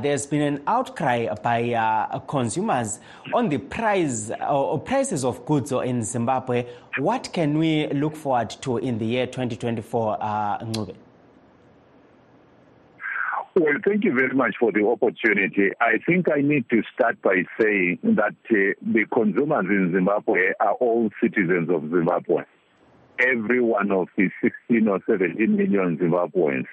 there's 0.01 0.25
been 0.25 0.41
an 0.41 0.61
outcry 0.67 1.33
by 1.41 2.21
consumers 2.27 2.99
on 3.33 3.47
the 3.47 3.57
price 3.57 4.29
or 4.49 4.77
prices 4.77 5.23
of 5.23 5.45
goods 5.45 5.71
in 5.71 6.03
Zimbabwe. 6.03 6.67
What 6.97 7.29
can 7.31 7.57
we 7.57 7.87
look 7.87 8.15
forward 8.15 8.49
to 8.61 8.77
in 8.77 8.97
the 8.99 9.05
year 9.05 9.25
2024, 9.25 10.17
uh, 10.19 10.57
Ncube? 10.59 10.95
Well, 13.55 13.75
thank 13.85 14.03
you 14.03 14.13
very 14.13 14.33
much 14.33 14.55
for 14.59 14.71
the 14.71 14.83
opportunity. 14.87 15.69
I 15.79 15.99
think 16.07 16.25
I 16.27 16.41
need 16.41 16.67
to 16.71 16.81
start 16.91 17.21
by 17.21 17.43
saying 17.61 17.99
that 18.01 18.35
uh, 18.49 18.73
the 18.81 19.05
consumers 19.13 19.65
in 19.69 19.91
Zimbabwe 19.93 20.53
are 20.59 20.73
all 20.73 21.11
citizens 21.21 21.69
of 21.69 21.83
Zimbabwe. 21.83 22.45
Every 23.19 23.61
one 23.61 23.91
of 23.91 24.07
the 24.17 24.31
16 24.41 24.87
or 24.87 25.01
17 25.07 25.55
million 25.55 25.99
Zimbabweans. 25.99 26.65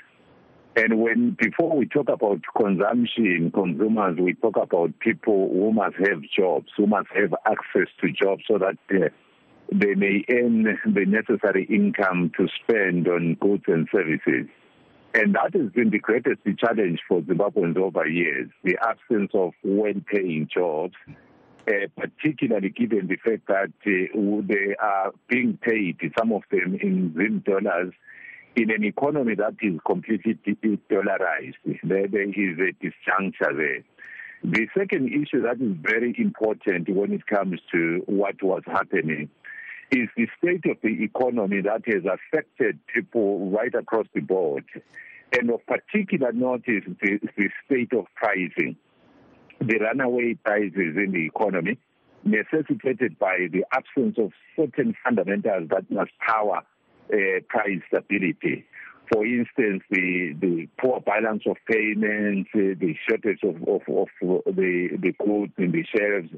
And 0.75 1.03
when 1.03 1.37
before 1.39 1.77
we 1.77 1.85
talk 1.85 2.09
about 2.09 2.41
consumption, 2.57 3.51
consumers, 3.53 4.17
we 4.19 4.33
talk 4.35 4.57
about 4.57 4.99
people 5.01 5.51
who 5.53 5.73
must 5.73 5.97
have 5.97 6.23
jobs, 6.35 6.69
who 6.79 6.87
must 6.87 7.09
have 7.15 7.35
access 7.45 7.93
to 8.01 8.11
jobs 8.11 8.45
so 8.49 8.57
that 8.57 8.79
uh, 8.95 9.09
they 9.71 9.95
may 9.95 10.25
earn 10.31 10.79
the 10.87 11.05
necessary 11.05 11.67
income 11.67 12.33
to 12.39 12.49
spend 12.63 13.07
on 13.07 13.35
goods 13.35 13.65
and 13.67 13.87
services. 13.93 14.49
And 15.13 15.35
that 15.35 15.55
has 15.55 15.73
been 15.73 15.91
the 15.91 15.99
greatest 15.99 16.41
challenge 16.59 17.01
for 17.09 17.21
Zimbabweans 17.23 17.77
over 17.77 18.07
years 18.07 18.49
the 18.63 18.77
absence 18.81 19.33
of 19.35 19.53
well 19.65 19.93
paying 20.07 20.49
jobs, 20.53 20.95
uh, 21.67 21.89
particularly 21.97 22.69
given 22.69 23.09
the 23.09 23.17
fact 23.17 23.49
that 23.49 23.73
uh, 23.87 24.43
they 24.47 24.77
are 24.81 25.13
being 25.29 25.59
paid, 25.61 25.99
some 26.17 26.33
of 26.33 26.43
them 26.51 26.79
in 26.81 27.13
Zim 27.17 27.43
dollars, 27.45 27.93
in 28.55 28.71
an 28.71 28.85
economy 28.85 29.35
that 29.35 29.55
is 29.61 29.81
completely 29.85 30.39
dollarized. 30.91 31.55
There, 31.83 32.07
there 32.07 32.29
is 32.29 32.59
a 32.59 32.73
disjuncture 32.85 33.57
there. 33.57 33.83
The 34.43 34.69
second 34.77 35.09
issue 35.09 35.43
that 35.43 35.61
is 35.61 35.77
very 35.83 36.15
important 36.19 36.89
when 36.89 37.13
it 37.13 37.27
comes 37.27 37.61
to 37.73 38.03
what 38.07 38.43
was 38.43 38.63
happening 38.67 39.29
is 39.93 40.09
the 40.17 40.29
state 40.39 40.65
of 40.71 40.77
the 40.83 41.03
economy 41.03 41.61
that 41.63 41.83
has 41.87 42.05
affected 42.05 42.79
people 42.93 43.51
right 43.51 43.75
across 43.75 44.07
the 44.15 44.21
board. 44.21 44.65
And 45.39 45.51
of 45.51 45.65
particular 45.67 46.33
note 46.33 46.65
is 46.67 46.83
the, 47.01 47.19
the 47.37 47.49
state 47.67 47.93
of 47.93 48.07
pricing, 48.15 48.77
the 49.61 49.79
runaway 49.79 50.35
prices 50.35 50.97
in 50.97 51.13
the 51.13 51.27
economy, 51.27 51.79
necessitated 52.25 53.19
by 53.19 53.49
the 53.53 53.65
absence 53.73 54.17
of 54.19 54.33
certain 54.57 54.95
fundamentals 55.05 55.69
that 55.71 55.91
must 55.91 56.11
power 56.27 56.63
uh, 57.13 57.17
price 57.49 57.81
stability. 57.89 58.67
For 59.13 59.27
instance, 59.27 59.83
the, 59.91 60.35
the 60.41 60.69
poor 60.81 61.01
balance 61.01 61.43
of 61.47 61.57
payments, 61.69 62.51
uh, 62.55 62.79
the 62.79 62.95
shortage 63.09 63.41
of, 63.43 63.57
of, 63.67 63.83
of 63.89 64.09
the, 64.47 64.89
the 65.01 65.13
goods 65.19 65.53
in 65.59 65.73
the 65.73 65.85
shelves, 65.85 66.31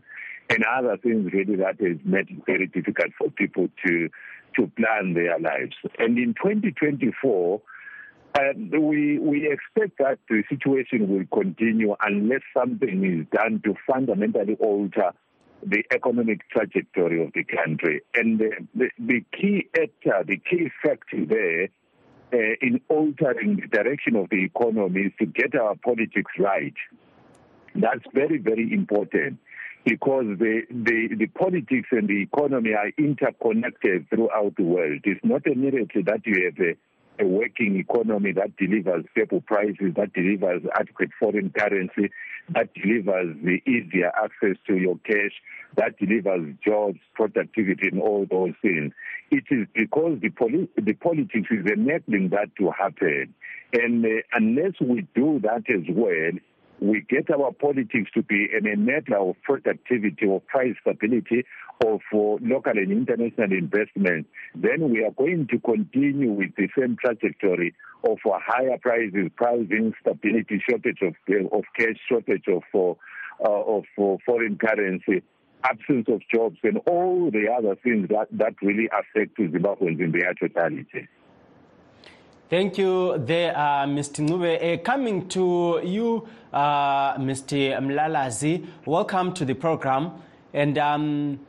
and 0.48 0.64
other 0.64 0.96
things 0.96 1.32
really 1.32 1.56
that 1.56 1.80
has 1.80 1.98
made 2.04 2.30
it 2.30 2.44
very 2.46 2.66
difficult 2.66 3.08
for 3.18 3.30
people 3.30 3.68
to 3.86 4.08
to 4.56 4.70
plan 4.76 5.14
their 5.14 5.38
lives. 5.38 5.74
And 5.98 6.18
in 6.18 6.34
2024, 6.34 7.62
uh, 8.34 8.40
we 8.78 9.18
we 9.18 9.50
expect 9.50 9.98
that 9.98 10.18
the 10.28 10.42
situation 10.48 11.08
will 11.08 11.24
continue 11.32 11.96
unless 12.02 12.42
something 12.56 13.04
is 13.04 13.26
done 13.38 13.62
to 13.64 13.74
fundamentally 13.90 14.56
alter 14.60 15.12
the 15.64 15.84
economic 15.92 16.48
trajectory 16.50 17.24
of 17.24 17.32
the 17.34 17.44
country. 17.44 18.02
And 18.14 18.38
the, 18.38 18.50
the, 18.74 18.90
the 18.98 19.24
key 19.32 19.68
actor, 19.74 20.24
the 20.26 20.38
key 20.38 20.70
factor 20.82 21.24
there 21.24 21.68
uh, 22.32 22.36
in 22.60 22.80
altering 22.88 23.56
the 23.56 23.66
direction 23.68 24.16
of 24.16 24.28
the 24.30 24.44
economy 24.44 25.02
is 25.02 25.12
to 25.18 25.26
get 25.26 25.54
our 25.54 25.74
politics 25.76 26.32
right. 26.38 26.74
That's 27.74 28.04
very, 28.12 28.38
very 28.38 28.72
important 28.72 29.38
because 29.84 30.24
the, 30.38 30.62
the, 30.70 31.08
the 31.16 31.26
politics 31.26 31.88
and 31.90 32.08
the 32.08 32.22
economy 32.22 32.72
are 32.74 32.90
interconnected 32.98 34.08
throughout 34.10 34.54
the 34.56 34.62
world. 34.62 35.00
It's 35.04 35.20
not 35.24 35.46
a 35.46 35.54
miracle 35.54 36.02
that 36.06 36.24
you 36.24 36.44
have 36.44 36.58
a 36.64 36.76
a 37.21 37.26
working 37.26 37.76
economy 37.76 38.33
that 38.33 38.57
delivers 38.57 39.04
stable 39.12 39.40
prices, 39.42 39.95
that 39.97 40.12
delivers 40.12 40.62
adequate 40.75 41.11
foreign 41.19 41.50
currency, 41.50 42.11
that 42.49 42.73
delivers 42.75 43.37
the 43.42 43.61
easier 43.71 44.11
access 44.23 44.57
to 44.66 44.76
your 44.76 44.99
cash, 45.04 45.33
that 45.76 45.99
delivers 45.99 46.54
jobs, 46.64 46.99
productivity, 47.14 47.88
and 47.88 48.00
all 48.00 48.26
those 48.31 48.54
things. 48.62 48.92
It 49.31 49.45
is 49.50 49.66
because 49.75 50.19
the, 50.21 50.31
poli- 50.31 50.69
the 50.76 50.95
politics 50.95 51.49
is 51.50 51.66
enabling 51.71 52.31
that 52.31 52.54
to 52.59 52.71
happen. 52.71 53.35
And 53.73 54.04
uh, 54.04 54.09
unless 54.35 54.73
we 54.81 55.07
do 55.14 55.40
that 55.42 55.64
as 55.69 55.85
well, 55.88 56.33
we 56.82 57.00
get 57.08 57.30
our 57.30 57.52
politics 57.52 58.10
to 58.14 58.22
be 58.22 58.48
an 58.52 58.64
enabler 58.64 59.30
of 59.30 59.36
productivity, 59.42 60.28
of 60.28 60.44
price 60.46 60.74
stability, 60.80 61.44
of 61.84 62.00
uh, 62.12 62.38
local 62.42 62.72
and 62.72 62.90
international 62.90 63.52
investment, 63.52 64.26
then 64.54 64.90
we 64.90 65.04
are 65.04 65.12
going 65.12 65.46
to 65.48 65.58
continue 65.60 66.32
with 66.32 66.50
the 66.56 66.68
same 66.76 66.96
trajectory 67.02 67.74
of 68.04 68.18
uh, 68.26 68.38
higher 68.44 68.76
prices, 68.78 69.30
pricing 69.36 69.92
stability, 70.00 70.60
shortage 70.68 70.98
of, 71.02 71.14
of 71.52 71.64
cash, 71.78 71.96
shortage 72.08 72.44
of, 72.48 72.62
uh, 72.74 73.46
of 73.46 73.84
foreign 74.26 74.58
currency, 74.58 75.22
absence 75.62 76.06
of 76.08 76.20
jobs, 76.34 76.58
and 76.64 76.78
all 76.88 77.30
the 77.30 77.46
other 77.48 77.76
things 77.76 78.08
that, 78.08 78.26
that 78.32 78.54
really 78.60 78.88
affect 78.88 79.38
Zimbabweans 79.38 80.00
in 80.00 80.10
their 80.10 80.34
totality. 80.34 81.06
Thank 82.52 82.76
you 82.76 83.16
there, 83.16 83.56
uh, 83.56 83.87
Mr. 83.87 84.28
Ncube. 84.28 84.78
Uh, 84.78 84.82
coming 84.82 85.26
to 85.28 85.80
you, 85.82 86.28
uh, 86.52 87.16
Mr. 87.16 87.80
Mlalazi, 87.80 88.66
welcome 88.85 89.32
to 89.32 89.47
the 89.47 89.54
program. 89.54 90.12
And 90.52 90.76
um, 90.76 91.40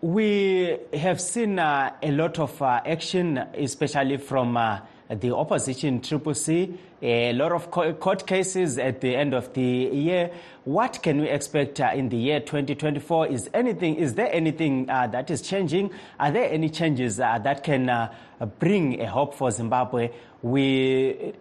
we 0.00 0.78
have 0.94 1.20
seen 1.20 1.58
uh, 1.58 1.92
a 2.02 2.10
lot 2.12 2.38
of 2.38 2.62
uh, 2.62 2.80
action, 2.86 3.36
especially 3.58 4.16
from 4.16 4.56
uh, 4.56 4.80
the 5.10 5.34
opposition, 5.34 6.00
Triple 6.00 6.34
C, 6.34 6.78
a 7.00 7.32
lot 7.32 7.52
of 7.52 7.70
court 7.70 8.26
cases 8.26 8.78
at 8.78 9.00
the 9.00 9.16
end 9.16 9.32
of 9.32 9.52
the 9.54 9.62
year. 9.62 10.30
What 10.64 11.02
can 11.02 11.20
we 11.20 11.28
expect 11.28 11.80
uh, 11.80 11.90
in 11.94 12.10
the 12.10 12.16
year 12.16 12.40
2024? 12.40 13.28
Is 13.28 13.48
anything? 13.54 13.96
Is 13.96 14.14
there 14.14 14.28
anything 14.30 14.90
uh, 14.90 15.06
that 15.06 15.30
is 15.30 15.40
changing? 15.40 15.90
Are 16.20 16.30
there 16.30 16.50
any 16.50 16.68
changes 16.68 17.18
uh, 17.20 17.38
that 17.38 17.64
can 17.64 18.10
bring 18.58 19.00
a 19.00 19.08
hope 19.08 19.34
for 19.34 19.50
Zimbabwe? 19.50 20.10
We, 20.42 21.32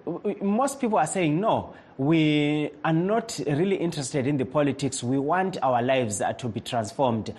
most 0.41 0.79
people 0.79 0.97
are 0.97 1.07
saying 1.07 1.39
no. 1.39 1.73
We 1.97 2.69
are 2.85 2.93
not 2.93 3.39
really 3.45 3.75
interested 3.75 4.27
in 4.27 4.37
the 4.37 4.45
politics. 4.45 5.03
We 5.03 5.17
want 5.17 5.57
our 5.61 5.81
lives 5.81 6.21
to 6.37 6.47
be 6.47 6.61
transformed. 6.61 7.33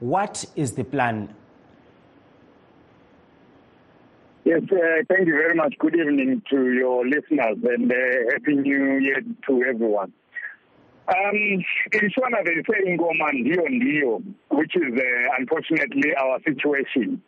What 0.00 0.44
is 0.56 0.72
the 0.72 0.84
plan? 0.84 1.34
Yes, 4.44 4.60
uh, 4.70 4.76
thank 5.08 5.26
you 5.26 5.32
very 5.32 5.54
much. 5.54 5.74
Good 5.78 5.96
evening 5.96 6.42
to 6.50 6.72
your 6.74 7.06
listeners 7.06 7.56
and 7.64 7.90
uh, 7.90 7.96
Happy 8.30 8.52
New 8.54 8.98
Year 8.98 9.22
to 9.48 9.64
everyone. 9.66 10.12
Um, 11.08 11.34
in 11.34 12.10
Shona, 12.12 12.44
they 12.44 12.60
say 12.68 12.94
Ngoma 12.94 13.32
Ndio 13.32 13.64
Ndio, 13.64 14.22
which 14.50 14.76
is 14.76 14.92
uh, 14.98 15.34
unfortunately 15.38 16.14
our 16.20 16.40
situation. 16.46 17.22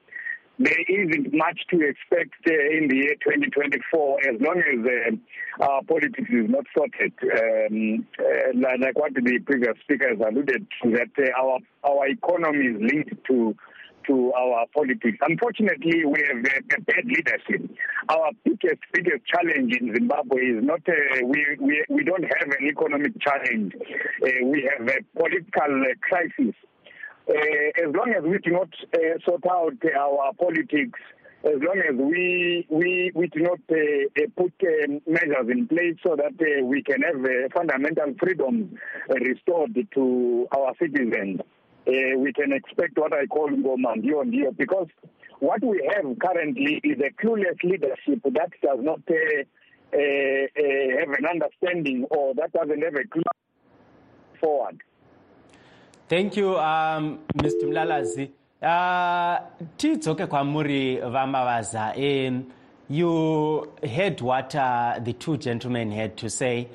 There 0.58 0.84
isn't 0.88 1.32
much 1.32 1.60
to 1.70 1.80
expect 1.88 2.36
uh, 2.46 2.52
in 2.52 2.88
the 2.88 2.96
year 2.96 3.14
2024 3.24 4.18
as 4.28 4.40
long 4.42 4.58
as 4.60 4.84
uh, 4.84 5.64
our 5.64 5.82
politics 5.84 6.28
is 6.30 6.50
not 6.50 6.64
sorted. 6.76 7.14
Um, 7.22 8.06
uh, 8.18 8.76
like 8.78 8.98
what 8.98 9.14
the 9.14 9.38
previous 9.46 9.74
speakers 9.80 10.18
alluded 10.20 10.66
to, 10.82 10.90
that 10.92 11.32
our 11.34 11.60
our 11.82 12.08
economy 12.08 12.66
is 12.66 12.76
linked 12.78 13.24
to 13.28 13.56
to 14.06 14.32
our 14.32 14.66
politics. 14.74 15.18
Unfortunately, 15.22 16.04
we 16.04 16.24
have 16.28 16.44
a, 16.44 16.76
a 16.76 16.80
bad 16.80 17.04
leadership. 17.04 17.70
Our 18.08 18.30
biggest 18.44 18.80
biggest 18.92 19.26
challenge 19.26 19.74
in 19.80 19.94
Zimbabwe 19.94 20.42
is 20.42 20.64
not 20.64 20.80
uh, 20.88 20.92
we, 21.24 21.44
we 21.60 21.84
we 21.88 22.04
don't 22.04 22.24
have 22.24 22.48
an 22.58 22.66
economic 22.66 23.20
challenge. 23.20 23.74
Uh, 24.22 24.28
we 24.44 24.68
have 24.70 24.86
a 24.88 25.18
political 25.18 25.82
uh, 25.82 25.94
crisis. 26.00 26.54
Uh, 27.28 27.32
as 27.88 27.94
long 27.94 28.14
as 28.16 28.22
we 28.22 28.38
do 28.38 28.52
not 28.52 28.68
uh, 28.94 29.18
sort 29.24 29.42
out 29.50 29.74
our 29.98 30.32
politics, 30.38 30.98
as 31.44 31.60
long 31.60 31.82
as 31.88 31.96
we 31.96 32.66
we 32.70 33.10
we 33.14 33.26
do 33.28 33.40
not 33.40 33.58
uh, 33.70 34.26
put 34.36 34.52
measures 35.06 35.48
in 35.50 35.66
place 35.66 35.96
so 36.04 36.16
that 36.16 36.38
we 36.64 36.82
can 36.82 37.02
have 37.02 37.52
fundamental 37.52 38.14
freedoms 38.20 38.72
restored 39.08 39.76
to 39.94 40.46
our 40.56 40.72
citizens 40.80 41.40
uh, 41.86 42.18
we 42.18 42.32
can 42.32 42.52
expect 42.52 42.96
what 42.98 43.12
I 43.12 43.26
call 43.26 43.48
Ngoma 43.48 43.96
Ndio 43.96 44.24
Ndio 44.24 44.56
because 44.56 44.88
what 45.40 45.62
we 45.62 45.88
have 45.94 46.18
currently 46.18 46.80
is 46.82 46.98
a 47.00 47.10
clueless 47.22 47.62
leadership 47.62 48.22
that 48.24 48.50
does 48.62 48.78
not 48.80 49.00
uh, 49.08 49.42
uh, 49.92 49.98
have 50.98 51.10
an 51.18 51.26
understanding 51.30 52.04
or 52.10 52.34
that 52.34 52.52
doesn't 52.52 52.82
have 52.82 52.94
a 52.94 53.06
clue 53.08 53.22
forward. 54.40 54.82
Thank 56.08 56.36
you, 56.36 56.56
um, 56.56 57.20
Mr. 57.36 57.64
Mlalazi. 57.64 58.30
Uh, 58.62 59.38
tidzoke 59.76 60.26
kwamuri 60.26 60.96
vamavaza 60.96 61.92
um, 61.96 62.44
you 62.88 63.68
heard 63.82 64.20
what 64.22 64.54
uh, 64.54 64.98
the 65.04 65.12
two 65.12 65.36
gentlemen 65.36 65.90
had 65.90 66.16
to 66.16 66.30
say 66.30 66.66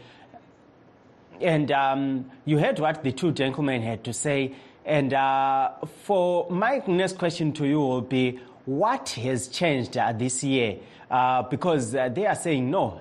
and 1.41 1.71
um, 1.71 2.25
you 2.45 2.59
heard 2.59 2.79
what 2.79 3.03
the 3.03 3.11
two 3.11 3.31
gentlemen 3.31 3.81
had 3.81 4.03
to 4.03 4.13
say 4.13 4.53
and 4.85 5.13
uh, 5.13 5.71
for 6.03 6.49
my 6.49 6.81
next 6.87 7.17
question 7.17 7.53
to 7.53 7.65
you 7.65 7.79
will 7.79 8.01
be 8.01 8.39
what 8.65 9.09
has 9.09 9.47
changed 9.47 9.97
uh, 9.97 10.11
this 10.13 10.43
year? 10.43 10.77
Uh, 11.09 11.43
because 11.43 11.95
uh, 11.95 12.09
they 12.09 12.25
are 12.25 12.35
saying 12.35 12.69
no. 12.69 12.99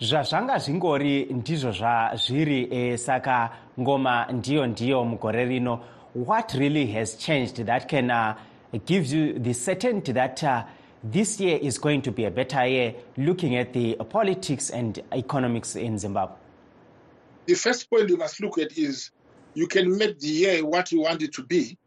zvazvanga 0.00 0.58
zvingori 0.58 1.24
ndizvo 1.24 1.72
zviri 2.14 2.98
saka 2.98 3.50
ngoma 3.80 4.26
ndiyo 4.32 4.66
ndiyo 4.66 5.04
mugore 5.04 5.44
rino 5.44 5.80
what 6.14 6.52
really 6.54 6.86
has 6.86 7.18
changed 7.18 7.66
that 7.66 7.86
can 7.88 8.10
uh, 8.10 8.34
give 8.86 9.16
you 9.16 9.38
the 9.38 9.54
certainty 9.54 10.12
that 10.12 10.42
uh, 10.42 10.62
this 11.12 11.40
year 11.40 11.58
is 11.62 11.80
going 11.80 12.00
to 12.02 12.12
be 12.12 12.26
a 12.26 12.30
better 12.30 12.66
year 12.66 12.94
looking 13.16 13.56
at 13.56 13.72
the 13.72 13.94
politics 13.94 14.70
and 14.70 15.02
economics 15.12 15.76
in 15.76 15.98
zimbabwe 15.98 16.36
the 17.46 17.54
first 17.54 17.88
point 17.90 18.10
you 18.10 18.18
must 18.18 18.40
look 18.40 18.58
at 18.58 18.76
is 18.78 19.10
you 19.56 19.66
can 19.66 19.96
make 19.96 20.18
the 20.18 20.28
year 20.28 20.64
what 20.64 20.92
you 20.92 21.00
want 21.00 21.22
it 21.22 21.32
to 21.32 21.42
be. 21.42 21.78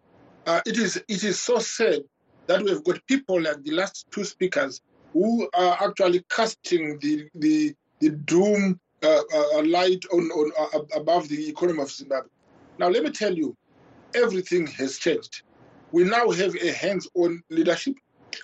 Uh, 0.47 0.59
it 0.65 0.77
is 0.77 0.97
it 1.07 1.23
is 1.23 1.39
so 1.39 1.59
sad 1.59 2.01
that 2.47 2.63
we've 2.63 2.83
got 2.83 3.05
people 3.05 3.39
like 3.39 3.63
the 3.63 3.71
last 3.71 4.07
two 4.11 4.23
speakers 4.23 4.81
who 5.13 5.47
are 5.53 5.77
actually 5.87 6.25
casting 6.29 6.97
the 6.99 7.29
the 7.35 7.75
the 7.99 8.09
doom 8.09 8.79
uh, 9.03 9.21
uh, 9.33 9.63
light 9.63 10.03
on 10.11 10.23
on 10.31 10.51
uh, 10.59 10.79
above 10.95 11.29
the 11.29 11.47
economy 11.47 11.83
of 11.83 11.91
Zimbabwe. 11.91 12.29
Now 12.79 12.89
let 12.89 13.03
me 13.03 13.11
tell 13.11 13.33
you, 13.33 13.55
everything 14.15 14.65
has 14.65 14.97
changed. 14.97 15.43
We 15.91 16.05
now 16.05 16.27
have 16.31 16.55
a 16.55 16.71
hands-on 16.71 17.43
leadership. 17.51 17.95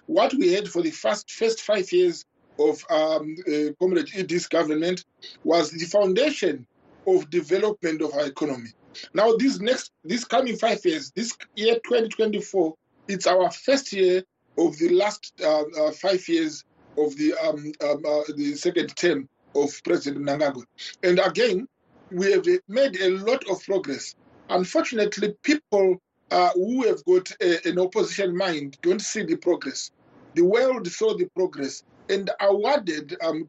What 0.06 0.36
we 0.36 0.54
had 0.54 0.68
for 0.68 0.84
the 0.84 0.92
first 0.92 1.32
first 1.32 1.62
five 1.62 1.92
years 1.92 2.24
of 2.60 2.84
um, 2.92 3.36
uh, 3.48 3.74
Comrade 3.80 4.12
ED's 4.16 4.48
government 4.48 5.04
was 5.44 5.72
the 5.72 5.86
foundation 5.86 6.68
of 7.08 7.28
development 7.32 8.04
of 8.04 8.14
our 8.14 8.28
economy. 8.28 8.70
Now, 9.14 9.36
this 9.36 9.60
next, 9.60 9.92
this 10.04 10.24
coming 10.26 10.56
five 10.58 10.84
years, 10.86 11.12
this 11.16 11.36
year 11.56 11.76
2024, 11.76 12.76
it's 13.08 13.28
our 13.28 13.52
first 13.52 13.94
year 13.94 14.24
of 14.58 14.78
the 14.78 14.90
last 14.90 15.34
uh, 15.44 15.64
uh, 15.80 15.92
five 15.92 16.28
years 16.28 16.64
of 16.98 17.16
the 17.18 17.34
um, 17.36 17.72
um, 17.84 18.02
uh, 18.06 18.22
the 18.36 18.56
second 18.56 18.96
term 18.96 19.28
of 19.56 19.70
President 19.84 20.26
Mnangagwa. 20.26 20.64
And 21.04 21.20
again, 21.20 21.68
we 22.12 22.32
have 22.32 22.46
made 22.68 23.00
a 23.02 23.10
lot 23.10 23.44
of 23.50 23.64
progress. 23.66 24.16
Unfortunately, 24.50 25.36
people 25.44 25.98
uh, 26.32 26.50
who 26.54 26.88
have 26.88 27.04
got 27.06 27.32
a, 27.42 27.68
an 27.68 27.80
opposition 27.80 28.36
mind 28.36 28.78
don't 28.82 29.02
see 29.02 29.24
the 29.24 29.36
progress. 29.36 29.92
The 30.36 30.44
world 30.44 30.88
saw 30.88 31.16
the 31.18 31.30
progress 31.36 31.84
and 32.10 32.30
awarded 32.42 33.16
um, 33.22 33.48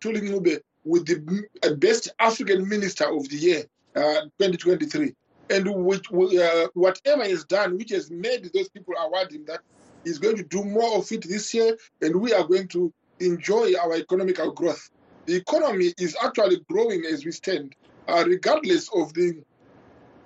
with 0.85 1.07
the 1.07 1.77
best 1.79 2.09
African 2.19 2.69
Minister 2.69 3.05
of 3.05 3.29
the 3.29 3.37
Year, 3.37 3.65
uh, 3.95 4.23
2023 4.39 5.15
and 5.51 5.69
which 5.85 6.13
uh, 6.13 6.69
whatever 6.75 7.23
is 7.23 7.45
done, 7.45 7.77
which 7.77 7.91
has 7.91 8.11
made 8.11 8.51
those 8.53 8.69
people 8.69 8.95
award 8.99 9.33
him 9.33 9.45
that 9.47 9.61
he's 10.05 10.19
going 10.19 10.37
to 10.37 10.43
do 10.43 10.65
more 10.65 10.97
of 10.97 11.11
it 11.13 11.29
this 11.29 11.53
year, 11.55 11.77
and 12.03 12.17
we 12.17 12.33
are 12.33 12.45
going 12.45 12.69
to 12.69 12.93
enjoy 13.21 13.73
our 13.83 13.95
economical 13.95 14.51
growth. 14.53 14.91
The 15.27 15.37
economy 15.37 15.93
is 15.99 16.17
actually 16.23 16.61
growing 16.71 17.05
as 17.05 17.25
we 17.25 17.33
stand, 17.33 17.75
uh, 18.09 18.25
regardless 18.27 18.89
of 18.95 19.13
the 19.15 19.43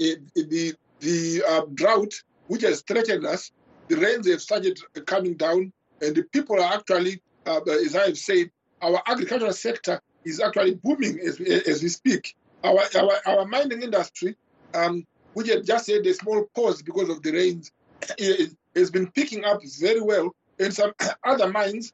uh, 0.01 0.21
the 0.35 0.75
the 1.01 1.43
uh, 1.49 1.63
drought 1.75 2.13
which 2.49 2.63
has 2.63 2.83
threatened 2.83 3.27
us. 3.27 3.53
The 3.89 3.97
rains 3.97 4.29
have 4.31 4.41
started 4.41 4.79
coming 5.07 5.35
down, 5.35 5.73
and 6.01 6.15
the 6.15 6.23
people 6.23 6.61
are 6.61 6.75
actually, 6.75 7.21
uh, 7.47 7.61
as 7.63 7.97
I 7.97 8.07
have 8.07 8.19
said, 8.19 8.51
our 8.83 9.03
agricultural 9.07 9.53
sector 9.53 10.01
is 10.25 10.41
actually 10.41 10.75
booming 10.77 11.19
as, 11.21 11.41
as 11.41 11.83
we 11.83 11.89
speak. 11.89 12.37
Our, 12.63 12.79
our, 12.97 13.13
our 13.27 13.47
mining 13.47 13.83
industry 13.83 14.37
um, 14.75 15.07
which 15.35 15.49
had 15.49 15.65
just 15.65 15.91
had 15.91 16.07
a 16.07 16.15
small 16.15 16.47
pause 16.55 16.83
because 16.83 17.09
of 17.09 17.23
the 17.23 17.33
rains, 17.33 17.71
has 18.75 18.91
been 18.91 19.11
picking 19.13 19.45
up 19.45 19.61
very 19.81 20.01
well. 20.01 20.35
In 20.59 20.73
some 20.73 20.93
other 21.25 21.49
mines, 21.49 21.93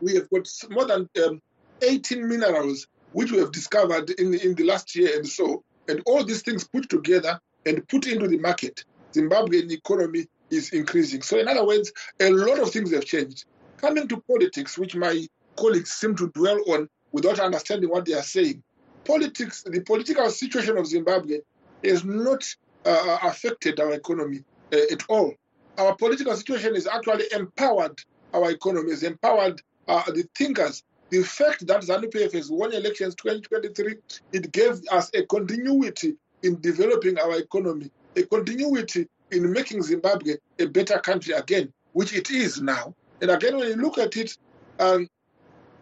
we 0.00 0.14
have 0.14 0.28
got 0.30 0.48
more 0.70 0.86
than 0.86 1.08
um, 1.26 1.42
18 1.82 2.28
minerals 2.28 2.86
which 3.12 3.32
we 3.32 3.38
have 3.38 3.52
discovered 3.52 4.10
in, 4.10 4.34
in 4.34 4.54
the 4.54 4.64
last 4.64 4.94
year 4.94 5.16
and 5.16 5.26
so. 5.26 5.64
And 5.88 6.02
all 6.06 6.24
these 6.24 6.42
things 6.42 6.64
put 6.64 6.88
together 6.90 7.40
and 7.64 7.86
put 7.88 8.06
into 8.06 8.28
the 8.28 8.38
market, 8.38 8.84
Zimbabwean 9.12 9.70
economy 9.70 10.26
is 10.50 10.70
increasing. 10.70 11.22
So, 11.22 11.38
in 11.38 11.48
other 11.48 11.66
words, 11.66 11.92
a 12.20 12.30
lot 12.30 12.58
of 12.58 12.70
things 12.70 12.92
have 12.92 13.04
changed. 13.04 13.44
Coming 13.78 14.08
to 14.08 14.22
politics, 14.30 14.76
which 14.76 14.94
my 14.94 15.26
colleagues 15.56 15.92
seem 15.92 16.14
to 16.16 16.28
dwell 16.28 16.58
on 16.68 16.88
without 17.12 17.38
understanding 17.38 17.90
what 17.90 18.04
they 18.04 18.14
are 18.14 18.22
saying, 18.22 18.62
politics, 19.04 19.62
the 19.62 19.80
political 19.80 20.28
situation 20.30 20.76
of 20.76 20.86
Zimbabwe 20.86 21.40
has 21.84 22.04
not 22.04 22.44
uh, 22.84 23.18
affected 23.22 23.80
our 23.80 23.92
economy 23.92 24.44
uh, 24.72 24.76
at 24.90 25.02
all. 25.08 25.34
Our 25.78 25.94
political 25.94 26.34
situation 26.34 26.74
has 26.74 26.86
actually 26.86 27.24
empowered 27.32 27.98
our 28.34 28.50
economy, 28.50 28.90
has 28.90 29.02
empowered 29.02 29.60
uh, 29.86 30.02
the 30.06 30.28
thinkers. 30.34 30.82
The 31.10 31.22
fact 31.22 31.66
that 31.66 31.82
ZANU 31.82 32.12
PF 32.12 32.32
has 32.34 32.50
won 32.50 32.72
elections 32.72 33.14
2023, 33.14 33.94
it 34.32 34.52
gave 34.52 34.80
us 34.90 35.10
a 35.14 35.24
continuity 35.26 36.16
in 36.42 36.60
developing 36.60 37.18
our 37.18 37.38
economy, 37.38 37.90
a 38.16 38.22
continuity 38.24 39.08
in 39.30 39.50
making 39.52 39.82
Zimbabwe 39.82 40.36
a 40.58 40.66
better 40.66 40.98
country 40.98 41.34
again, 41.34 41.72
which 41.92 42.14
it 42.14 42.30
is 42.30 42.60
now. 42.60 42.94
And 43.22 43.30
again, 43.30 43.56
when 43.56 43.68
you 43.68 43.76
look 43.76 43.98
at 43.98 44.16
it, 44.16 44.36
um, 44.78 45.08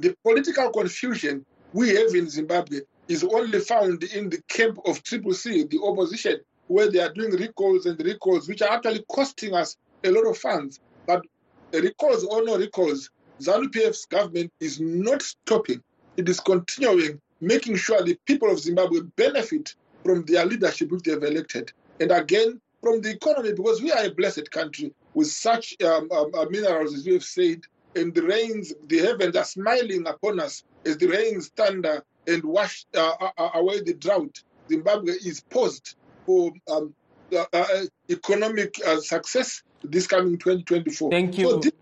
the 0.01 0.15
political 0.23 0.71
confusion 0.71 1.45
we 1.73 1.91
have 1.91 2.15
in 2.15 2.29
Zimbabwe 2.29 2.81
is 3.09 3.25
only 3.25 3.61
found 3.61 4.03
in 4.05 4.31
the 4.31 4.43
camp 4.49 4.79
of 4.85 5.03
Triple 5.03 5.35
C, 5.35 5.65
the 5.65 5.81
opposition, 5.83 6.41
where 6.69 6.91
they 6.91 7.01
are 7.01 7.13
doing 7.13 7.33
recalls 7.33 7.87
and 7.87 7.99
recalls, 8.01 8.49
which 8.49 8.63
are 8.63 8.71
actually 8.71 9.05
costing 9.09 9.55
us 9.55 9.77
a 10.05 10.11
lot 10.11 10.27
of 10.27 10.37
funds. 10.39 10.81
But 11.07 11.25
recalls 11.73 12.25
or 12.25 12.45
no 12.45 12.57
recalls, 12.59 13.11
ZANU 13.41 13.69
PF's 13.69 14.07
government 14.07 14.53
is 14.61 14.81
not 14.81 15.23
stopping. 15.23 15.83
It 16.17 16.29
is 16.29 16.41
continuing, 16.41 17.21
making 17.41 17.77
sure 17.77 18.03
the 18.03 18.19
people 18.27 18.51
of 18.51 18.59
Zimbabwe 18.59 19.01
benefit 19.17 19.75
from 20.05 20.25
their 20.25 20.47
leadership 20.47 20.91
which 20.91 21.03
they 21.03 21.13
have 21.13 21.23
elected. 21.23 21.73
And 22.01 22.11
again, 22.11 22.61
from 22.83 23.01
the 23.01 23.11
economy, 23.11 23.53
because 23.53 23.83
we 23.83 23.93
are 23.93 24.05
a 24.05 24.11
blessed 24.11 24.51
country 24.51 24.93
with 25.15 25.29
such 25.29 25.75
um, 25.83 26.09
um, 26.13 26.31
uh, 26.35 26.47
minerals, 26.51 26.95
as 26.95 27.07
we 27.07 27.15
have 27.15 27.25
said, 27.25 27.61
and 27.95 28.15
the 28.15 28.23
rains, 28.23 28.73
the 28.89 28.99
heavens 28.99 29.37
are 29.37 29.45
smiling 29.45 30.07
upon 30.07 30.39
us 30.41 30.63
as 30.85 30.97
the 30.99 31.07
rains 31.07 31.49
thunder 31.57 32.03
and 32.27 32.45
wash 32.45 32.87
uh, 32.97 33.13
uh, 33.39 33.51
away 33.55 33.81
the 33.81 33.95
drought. 33.95 34.43
Zimbabwe 34.69 35.13
is 35.13 35.41
poised 35.41 35.95
for 36.25 36.53
um, 36.71 36.95
uh, 37.33 37.45
uh, 37.53 37.67
economic 38.11 38.75
uh, 38.87 39.01
success 39.01 39.63
this 39.85 40.07
coming 40.07 40.39
2024. 40.39 41.11
Thank 41.11 41.39
you. 41.39 41.51
So 41.51 41.57
this 41.59 41.73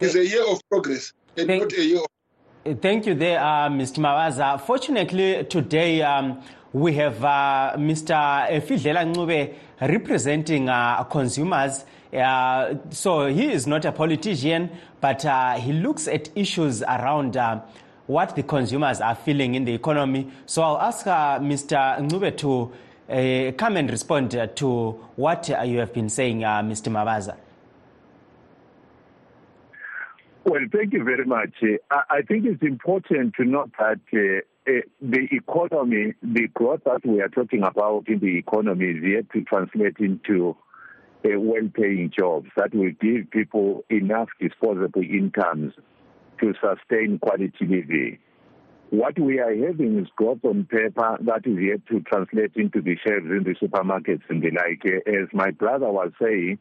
is 0.00 0.16
a 0.16 0.26
year 0.26 0.44
of 0.48 0.60
progress 0.68 1.12
and 1.36 1.46
Thank- 1.46 1.62
not 1.62 1.72
a 1.72 1.84
year 1.84 1.98
of 1.98 2.06
Thank 2.80 3.06
you 3.06 3.14
there, 3.16 3.40
uh, 3.40 3.68
Mr. 3.68 3.98
Mavaza. 3.98 4.60
Fortunately, 4.60 5.42
today 5.50 6.00
um, 6.00 6.40
we 6.72 6.94
have 6.94 7.24
uh, 7.24 7.72
Mr. 7.76 8.46
Effie 8.48 8.76
Dlela 8.76 9.04
Ncube 9.04 9.56
representing 9.80 10.68
uh, 10.68 11.02
consumers. 11.04 11.84
Uh, 12.12 12.74
so 12.90 13.26
he 13.26 13.50
is 13.50 13.66
not 13.66 13.84
a 13.84 13.90
politician, 13.90 14.70
but 15.00 15.24
uh, 15.24 15.54
he 15.54 15.72
looks 15.72 16.06
at 16.06 16.28
issues 16.36 16.84
around 16.84 17.36
uh, 17.36 17.60
what 18.06 18.34
the 18.34 18.42
consumers 18.42 19.00
are 19.00 19.14
feeling 19.14 19.54
in 19.54 19.64
the 19.64 19.74
economy. 19.74 20.30
So 20.46 20.62
I'll 20.62 20.80
ask 20.80 21.06
uh, 21.06 21.38
Mr. 21.38 21.98
Ncube 21.98 22.36
to 22.38 22.72
uh, 23.08 23.52
come 23.52 23.76
and 23.76 23.90
respond 23.90 24.34
uh, 24.34 24.46
to 24.46 24.92
what 25.16 25.50
uh, 25.50 25.62
you 25.62 25.78
have 25.78 25.92
been 25.92 26.08
saying, 26.08 26.44
uh, 26.44 26.62
Mr. 26.62 26.90
Mavaza. 26.90 27.36
Well, 30.44 30.62
thank 30.72 30.92
you 30.92 31.04
very 31.04 31.24
much. 31.24 31.50
I, 31.90 32.22
think 32.22 32.46
it's 32.46 32.62
important 32.62 33.34
to 33.36 33.44
note 33.44 33.70
that 33.78 34.00
uh, 34.12 34.72
the 35.00 35.28
economy, 35.30 36.14
the 36.20 36.48
growth 36.48 36.82
that 36.84 37.06
we 37.06 37.20
are 37.20 37.28
talking 37.28 37.62
about 37.62 38.08
in 38.08 38.18
the 38.18 38.38
economy 38.38 38.86
is 38.86 39.04
yet 39.04 39.30
to 39.32 39.42
translate 39.42 39.98
into 39.98 40.56
uh, 41.24 41.38
well-paying 41.38 42.10
jobs 42.16 42.48
that 42.56 42.74
will 42.74 42.90
give 43.00 43.30
people 43.30 43.84
enough 43.88 44.28
disposable 44.40 45.02
incomes 45.02 45.74
to 46.42 46.52
sustain 46.60 47.18
quality 47.18 47.52
living. 47.60 48.18
What 48.90 49.18
we 49.18 49.38
are 49.38 49.54
having 49.54 49.98
is 49.98 50.08
growth 50.16 50.44
on 50.44 50.64
paper 50.64 51.16
that 51.22 51.46
is 51.46 51.56
yet 51.58 51.86
to 51.86 52.00
translate 52.00 52.52
into 52.56 52.82
the 52.82 52.96
shelves 53.06 53.24
in 53.24 53.44
the 53.44 53.54
supermarkets 53.54 54.28
and 54.28 54.42
the 54.42 54.50
like. 54.50 54.84
As 55.06 55.28
my 55.32 55.50
brother 55.50 55.90
was 55.90 56.12
saying, 56.20 56.58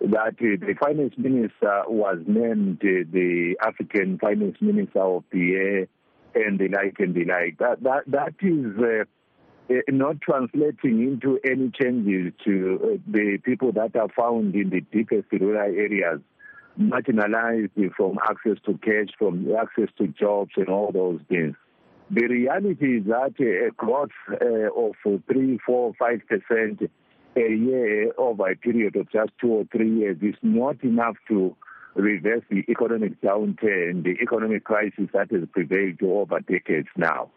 that 0.00 0.34
uh, 0.34 0.66
the 0.66 0.74
finance 0.78 1.14
minister 1.16 1.82
was 1.86 2.18
named 2.26 2.80
uh, 2.82 3.06
the 3.12 3.56
African 3.64 4.18
finance 4.18 4.56
minister 4.60 5.00
of 5.00 5.24
the 5.30 5.38
year 5.38 5.88
and 6.34 6.58
the 6.58 6.68
like 6.68 6.96
and 6.98 7.14
the 7.14 7.24
like. 7.24 7.58
That 7.58 7.82
that 7.82 8.02
that 8.08 8.34
is 8.42 8.76
uh, 8.78 9.04
uh, 9.72 9.80
not 9.88 10.20
translating 10.20 11.02
into 11.02 11.38
any 11.44 11.70
changes 11.70 12.32
to 12.44 13.00
the 13.06 13.38
people 13.44 13.72
that 13.72 13.94
are 13.96 14.08
found 14.14 14.54
in 14.54 14.70
the 14.70 14.80
deepest 14.80 15.28
rural 15.32 15.56
areas, 15.56 16.20
marginalized 16.78 17.94
from 17.96 18.18
access 18.28 18.58
to 18.66 18.78
cash, 18.78 19.14
from 19.18 19.46
access 19.54 19.88
to 19.98 20.08
jobs 20.08 20.52
and 20.56 20.68
all 20.68 20.92
those 20.92 21.20
things. 21.28 21.54
The 22.10 22.26
reality 22.26 22.98
is 22.98 23.06
that 23.06 23.34
a 23.40 23.70
growth 23.76 24.10
uh, 24.30 24.70
of 24.76 24.92
three, 25.26 25.58
four, 25.64 25.94
five 25.98 26.20
percent 26.28 26.90
a 27.36 27.40
year 27.40 28.12
over 28.18 28.50
a 28.50 28.56
period 28.56 28.96
of 28.96 29.10
just 29.10 29.30
two 29.40 29.48
or 29.48 29.64
three 29.72 29.90
years 30.00 30.18
is 30.20 30.34
not 30.42 30.82
enough 30.84 31.16
to 31.28 31.56
reverse 31.94 32.42
the 32.50 32.64
economic 32.68 33.20
downturn, 33.22 34.02
the 34.02 34.16
economic 34.22 34.64
crisis 34.64 35.08
that 35.12 35.30
has 35.30 35.42
prevailed 35.52 36.02
over 36.02 36.40
decades 36.40 36.88
now. 36.96 37.30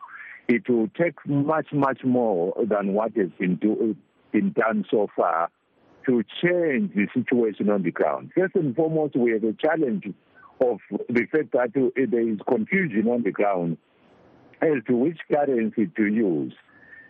It 0.48 0.68
will 0.70 0.90
take 0.90 1.26
much, 1.26 1.68
much 1.74 2.04
more 2.04 2.54
than 2.68 2.94
what 2.94 3.16
has 3.16 3.30
been, 3.40 3.56
do, 3.56 3.96
been 4.32 4.52
done 4.52 4.86
so 4.90 5.08
far 5.16 5.50
to 6.06 6.24
change 6.42 6.94
the 6.96 7.08
situation 7.14 7.70
on 7.70 7.84
the 7.84 7.92
ground. 7.92 8.32
First 8.36 8.56
and 8.56 8.76
foremost, 8.76 9.16
we 9.16 9.32
have 9.32 9.44
a 9.44 9.54
challenge 9.54 10.06
of 10.62 10.80
the 11.10 11.26
fact 11.32 11.52
that 11.54 11.72
there 11.74 12.30
is 12.30 12.40
confusion 12.48 13.08
on 13.08 13.24
the 13.24 13.32
ground 13.32 13.78
as 14.62 14.84
to 14.88 14.96
which 14.96 15.20
currency 15.32 15.88
to 15.98 16.06
use 16.06 16.54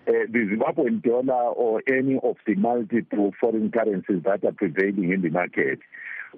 uh, 0.08 0.12
the 0.31 0.39
Zimbabwean 0.51 1.01
dollar 1.01 1.51
or 1.51 1.81
any 1.88 2.19
of 2.23 2.36
the 2.45 2.55
multiple 2.55 3.34
foreign 3.39 3.71
currencies 3.71 4.21
that 4.23 4.43
are 4.43 4.51
prevailing 4.51 5.12
in 5.12 5.21
the 5.21 5.29
market. 5.29 5.79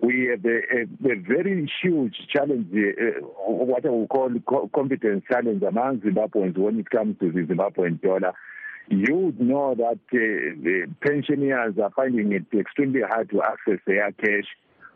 We 0.01 0.29
have 0.31 0.45
a, 0.45 0.57
a, 0.57 1.11
a 1.11 1.15
very 1.15 1.69
huge 1.81 2.15
challenge, 2.31 2.67
uh, 2.73 3.25
what 3.47 3.85
I 3.85 3.89
would 3.89 4.09
call 4.09 4.29
co- 4.47 4.69
competence 4.73 5.23
challenge 5.29 5.63
among 5.63 5.99
Zimbabweans 5.99 6.57
when 6.57 6.79
it 6.79 6.89
comes 6.89 7.17
to 7.19 7.31
the 7.31 7.41
Zimbabwean 7.41 8.01
dollar. 8.01 8.33
You 8.89 9.33
know 9.37 9.75
that 9.75 9.99
uh, 10.13 10.17
the 10.63 10.87
pensioners 11.01 11.75
are 11.81 11.91
finding 11.95 12.31
it 12.31 12.45
extremely 12.57 13.01
hard 13.01 13.29
to 13.31 13.41
access 13.43 13.79
their 13.85 14.11
cash, 14.13 14.47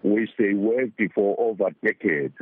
which 0.01 0.29
they 0.37 0.53
worked 0.53 1.01
for 1.13 1.37
over 1.39 1.71
decades. 1.83 2.35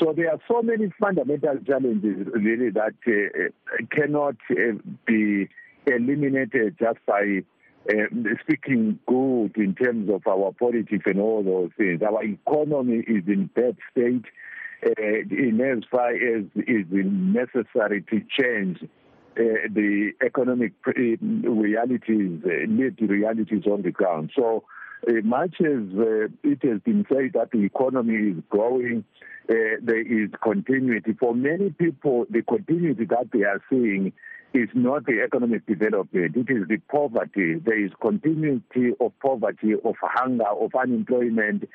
So 0.00 0.14
there 0.16 0.30
are 0.30 0.38
so 0.48 0.62
many 0.62 0.92
fundamental 0.98 1.58
challenges 1.66 2.26
really 2.32 2.70
that 2.70 2.94
uh, 3.06 3.84
cannot 3.90 4.36
uh, 4.50 4.78
be 5.06 5.48
eliminated 5.86 6.76
just 6.78 6.98
by 7.06 7.42
uh, 7.88 7.94
speaking 8.42 8.98
good 9.06 9.56
in 9.56 9.74
terms 9.74 10.10
of 10.10 10.26
our 10.26 10.52
politics 10.58 11.04
and 11.06 11.20
all 11.20 11.42
those 11.42 11.70
things. 11.76 12.02
Our 12.02 12.24
economy 12.24 13.04
is 13.06 13.24
in 13.26 13.50
bad 13.54 13.76
state 13.90 14.24
uh, 14.84 14.90
in 15.30 15.60
as 15.60 15.84
far 15.90 16.10
as 16.10 16.44
is 16.56 16.86
necessary 16.90 18.02
to 18.10 18.22
change 18.38 18.78
uh, 19.38 19.68
the 19.70 20.12
economic 20.24 20.72
realities, 20.84 22.40
uh, 22.44 22.66
need 22.66 22.98
realities 23.00 23.64
on 23.66 23.82
the 23.82 23.90
ground. 23.90 24.30
So 24.34 24.64
uh, 25.06 25.12
much 25.24 25.56
as 25.60 25.82
uh, 25.98 26.28
it 26.42 26.62
has 26.62 26.80
been 26.80 27.04
said 27.08 27.32
that 27.34 27.50
the 27.52 27.64
economy 27.64 28.30
is 28.30 28.42
growing, 28.48 29.04
there 29.46 30.00
is 30.00 30.30
continuity. 30.42 31.12
For 31.20 31.34
many 31.34 31.70
people, 31.70 32.24
the 32.30 32.42
continuity 32.42 33.04
that 33.04 33.28
they 33.32 33.42
are 33.42 33.62
seeing 33.70 34.12
is 34.54 34.70
not 34.74 35.04
the 35.04 35.20
economic 35.22 35.66
development, 35.66 36.36
it 36.36 36.50
is 36.50 36.66
the 36.68 36.78
poverty. 36.90 37.56
There 37.56 37.84
is 37.84 37.92
continuity 38.00 38.92
of 39.00 39.12
poverty, 39.20 39.74
of 39.84 39.96
hunger, 40.00 40.48
of 40.48 40.74
unemployment, 40.74 41.68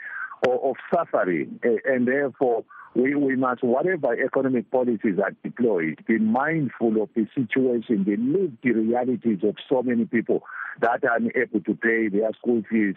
of 0.47 0.75
suffering. 0.93 1.59
And 1.85 2.07
therefore, 2.07 2.63
we, 2.93 3.15
we 3.15 3.35
must, 3.35 3.63
whatever 3.63 4.13
economic 4.13 4.69
policies 4.69 5.17
are 5.23 5.31
deployed, 5.43 6.03
be 6.07 6.19
mindful 6.19 7.01
of 7.01 7.09
the 7.15 7.25
situation, 7.33 8.03
the 8.03 8.17
lived 8.17 8.63
realities 8.65 9.39
of 9.43 9.55
so 9.69 9.81
many 9.81 10.05
people 10.05 10.43
that 10.81 11.03
are 11.03 11.17
unable 11.17 11.61
to 11.61 11.75
pay 11.75 12.09
their 12.09 12.31
school 12.33 12.63
fees, 12.69 12.95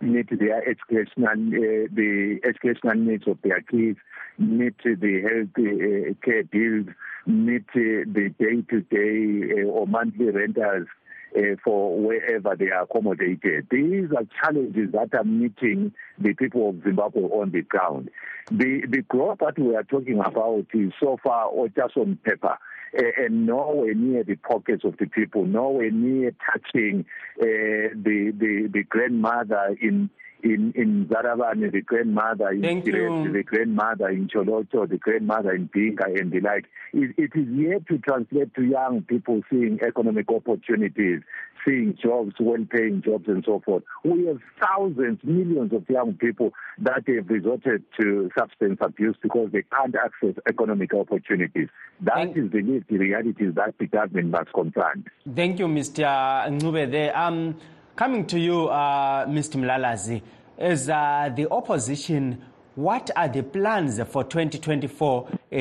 meet 0.00 0.28
their 0.38 0.68
educational, 0.68 1.30
uh, 1.30 1.88
the 1.94 2.38
educational 2.44 2.94
needs 2.94 3.24
of 3.26 3.38
their 3.42 3.62
kids, 3.62 3.98
meet 4.38 4.76
the 4.84 5.22
health 5.22 5.48
uh, 5.56 6.12
care 6.22 6.44
bills, 6.44 6.94
meet 7.26 7.64
uh, 7.70 8.04
the 8.12 8.34
day-to-day 8.38 9.62
uh, 9.62 9.66
or 9.66 9.86
monthly 9.86 10.26
rentals 10.26 10.88
uh, 11.36 11.56
for 11.64 11.98
wherever 11.98 12.54
they 12.56 12.70
are 12.70 12.82
accommodated. 12.82 13.66
These 13.70 14.10
are 14.16 14.24
challenges 14.42 14.92
that 14.92 15.14
are 15.14 15.24
meeting 15.24 15.92
the 16.18 16.34
people 16.34 16.70
of 16.70 16.82
Zimbabwe 16.82 17.22
on 17.22 17.50
the 17.50 17.62
ground. 17.62 18.10
The, 18.50 18.82
the 18.88 19.02
growth 19.02 19.38
that 19.40 19.58
we 19.58 19.74
are 19.74 19.82
talking 19.82 20.20
about 20.20 20.66
is 20.72 20.92
so 21.00 21.18
far 21.22 21.46
or 21.46 21.68
just 21.68 21.96
on 21.96 22.18
paper. 22.24 22.58
Uh, 22.96 23.24
and 23.24 23.46
nowhere 23.46 23.94
near 23.94 24.22
the 24.22 24.36
pockets 24.36 24.84
of 24.84 24.96
the 24.98 25.06
people, 25.06 25.44
nowhere 25.44 25.90
near 25.90 26.32
touching 26.50 27.04
uh, 27.40 27.44
the, 27.92 28.32
the 28.38 28.70
the 28.72 28.84
grandmother 28.84 29.76
in 29.82 30.08
in, 30.54 30.72
in 30.76 31.06
Zarabane, 31.06 31.72
the 31.72 31.80
grandmother 31.80 32.50
in 32.50 32.62
Thank 32.62 32.84
Kiret, 32.84 33.32
the 33.32 33.42
grandmother 33.42 34.08
in 34.08 34.28
Tsholotsho, 34.28 34.88
the 34.88 34.98
grandmother 34.98 35.52
in 35.52 35.68
Binga, 35.68 36.18
and 36.20 36.30
the 36.30 36.40
like. 36.40 36.66
It, 36.92 37.14
it 37.18 37.30
is 37.34 37.48
yet 37.48 37.86
to 37.88 37.98
translate 37.98 38.54
to 38.54 38.62
young 38.62 39.02
people 39.02 39.42
seeing 39.50 39.80
economic 39.86 40.30
opportunities, 40.30 41.22
seeing 41.66 41.98
jobs, 42.00 42.34
well-paying 42.38 43.02
jobs, 43.02 43.24
and 43.26 43.42
so 43.44 43.60
forth. 43.64 43.82
We 44.04 44.26
have 44.26 44.38
thousands, 44.60 45.18
millions 45.24 45.72
of 45.72 45.88
young 45.88 46.14
people 46.14 46.52
that 46.78 47.02
have 47.06 47.28
resorted 47.28 47.82
to 48.00 48.30
substance 48.38 48.78
abuse 48.80 49.16
because 49.20 49.50
they 49.52 49.62
can't 49.62 49.94
access 49.96 50.40
economic 50.48 50.94
opportunities. 50.94 51.68
That 52.00 52.36
is 52.36 52.52
the 52.52 52.62
lived 52.62 52.90
realities 52.90 53.54
that 53.56 53.74
the 53.78 53.86
government 53.86 54.28
must 54.28 54.52
confront. 54.52 55.08
Thank 55.34 55.58
you, 55.58 55.66
Mr. 55.66 56.90
There. 56.90 57.16
Um, 57.16 57.56
coming 57.96 58.26
to 58.26 58.38
you, 58.38 58.68
uh, 58.68 59.24
Mr. 59.26 59.56
Mlalazi, 59.56 60.20
as 60.58 60.88
uh, 60.90 61.30
the 61.34 61.50
opposition, 61.50 62.42
what 62.74 63.10
are 63.16 63.28
the 63.28 63.42
plans 63.42 63.98
for 64.10 64.22
2024 64.22 65.28
uh, 65.30 65.56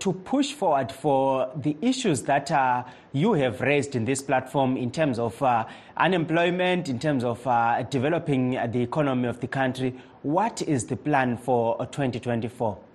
to 0.00 0.12
push 0.24 0.52
forward 0.52 0.90
for 0.90 1.48
the 1.54 1.76
issues 1.80 2.22
that 2.22 2.50
uh, 2.50 2.82
you 3.12 3.34
have 3.34 3.60
raised 3.60 3.94
in 3.94 4.04
this 4.04 4.20
platform 4.20 4.76
in 4.76 4.90
terms 4.90 5.20
of 5.20 5.40
uh, 5.40 5.64
unemployment, 5.96 6.88
in 6.88 6.98
terms 6.98 7.22
of 7.22 7.46
uh, 7.46 7.80
developing 7.84 8.50
the 8.72 8.82
economy 8.82 9.28
of 9.28 9.38
the 9.38 9.46
country? 9.46 9.94
What 10.22 10.62
is 10.62 10.86
the 10.86 10.96
plan 10.96 11.36
for 11.36 11.78
2024? 11.78 12.85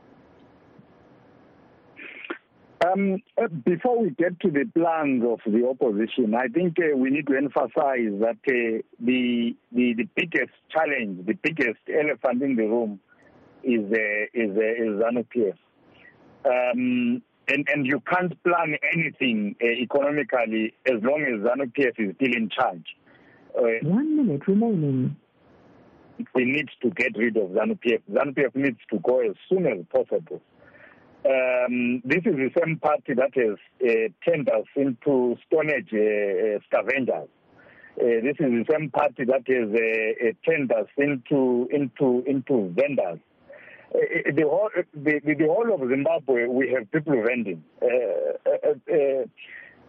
Um, 2.85 3.21
uh, 3.37 3.47
before 3.47 4.01
we 4.01 4.09
get 4.11 4.39
to 4.39 4.49
the 4.49 4.65
plans 4.73 5.23
of 5.23 5.39
the 5.45 5.67
opposition, 5.67 6.33
I 6.33 6.47
think 6.47 6.77
uh, 6.79 6.97
we 6.97 7.11
need 7.11 7.27
to 7.27 7.37
emphasize 7.37 8.09
that 8.21 8.39
uh, 8.47 8.81
the, 8.99 9.55
the 9.71 9.93
the 9.93 10.07
biggest 10.15 10.53
challenge, 10.71 11.27
the 11.27 11.33
biggest 11.33 11.79
elephant 11.87 12.41
in 12.41 12.55
the 12.55 12.63
room, 12.63 12.99
is 13.63 13.81
uh, 13.91 14.25
is 14.33 14.57
uh, 14.57 14.83
is 14.83 14.99
ZANU 14.99 15.25
PF. 15.35 15.57
Um, 16.43 17.21
and 17.47 17.67
and 17.71 17.85
you 17.85 18.01
can't 18.11 18.41
plan 18.43 18.75
anything 18.91 19.55
uh, 19.61 19.67
economically 19.67 20.73
as 20.87 21.03
long 21.03 21.21
as 21.21 21.41
ZANU 21.45 21.71
PF 21.73 22.09
is 22.09 22.15
still 22.15 22.33
in 22.35 22.49
charge. 22.49 22.85
One 23.83 24.17
minute 24.17 24.47
remaining. 24.47 25.17
we 26.33 26.45
need 26.45 26.69
to 26.81 26.89
get 26.89 27.15
rid 27.15 27.37
of 27.37 27.49
ZANU 27.49 27.77
PF. 27.79 28.01
ZANU 28.11 28.33
PF 28.33 28.55
needs 28.55 28.79
to 28.89 28.97
go 28.99 29.19
as 29.19 29.35
soon 29.49 29.67
as 29.67 29.85
possible. 29.91 30.41
Um, 31.23 32.01
this 32.03 32.23
is 32.25 32.33
the 32.35 32.49
same 32.59 32.77
party 32.77 33.13
that 33.13 33.29
has 33.35 33.57
uh, 33.83 34.09
turned 34.27 34.49
us 34.49 34.65
into 34.75 35.37
Stone 35.45 35.69
Age 35.69 35.93
uh, 35.93 36.57
uh, 36.57 36.59
scavengers. 36.65 37.29
Uh, 37.99 38.23
this 38.23 38.37
is 38.39 38.49
the 38.49 38.65
same 38.71 38.89
party 38.89 39.25
that 39.25 39.43
has 39.45 39.69
uh, 39.69 40.27
uh, 40.27 40.31
turned 40.43 40.71
us 40.71 40.87
into 40.97 41.67
into 41.71 42.23
into 42.25 42.73
vendors. 42.73 43.19
Uh, 43.93 44.31
the 44.33 44.43
whole 44.49 44.69
the, 44.95 45.19
the, 45.23 45.45
whole 45.45 45.71
of 45.71 45.87
Zimbabwe, 45.87 46.47
we 46.47 46.71
have 46.71 46.89
people 46.91 47.21
vending. 47.21 47.63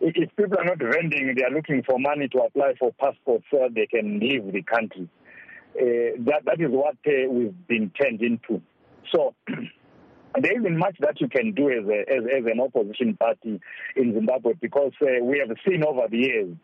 If 0.01 0.37
people 0.37 0.59
are 0.59 0.65
not 0.65 0.79
vending, 0.79 1.35
they 1.35 1.45
are 1.45 1.51
looking 1.51 1.83
for 1.85 1.99
money 1.99 2.29
to 2.29 2.39
apply 2.41 2.75
for 2.79 2.93
passports 3.01 3.45
so 3.51 3.69
they 3.75 3.87
can 3.87 4.19
leave 4.19 4.53
the 4.53 4.63
country. 4.63 5.09
That 5.75 6.43
that 6.45 6.61
is 6.61 6.69
what 6.71 6.97
we've 7.07 7.67
been 7.69 7.91
turned 7.91 8.21
into. 8.21 8.61
So. 9.11 9.35
there 10.41 10.59
isn't 10.59 10.79
much 10.79 10.97
that 11.01 11.21
you 11.21 11.29
can 11.29 11.53
do 11.53 11.71
as, 11.71 11.87
a, 11.89 12.01
as, 12.13 12.25
as 12.25 12.45
an 12.47 12.61
opposition 12.61 13.17
party 13.17 13.61
in 13.97 14.15
Zimbabwe 14.15 14.55
because 14.61 14.93
uh, 15.03 15.23
we 15.23 15.39
have 15.39 15.55
seen 15.67 15.85
over 15.85 16.07
the 16.11 16.19
years, 16.19 16.57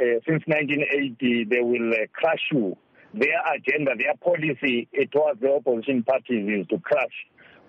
uh, 0.00 0.18
since 0.26 0.42
1980, 0.46 1.44
they 1.44 1.60
will 1.60 1.92
uh, 1.92 2.06
crush 2.12 2.50
you. 2.50 2.76
Their 3.12 3.40
agenda, 3.54 3.92
their 3.96 4.14
policy 4.16 4.88
towards 5.12 5.40
the 5.40 5.54
opposition 5.54 6.02
parties 6.02 6.62
is 6.62 6.66
to 6.68 6.80
crush. 6.80 7.14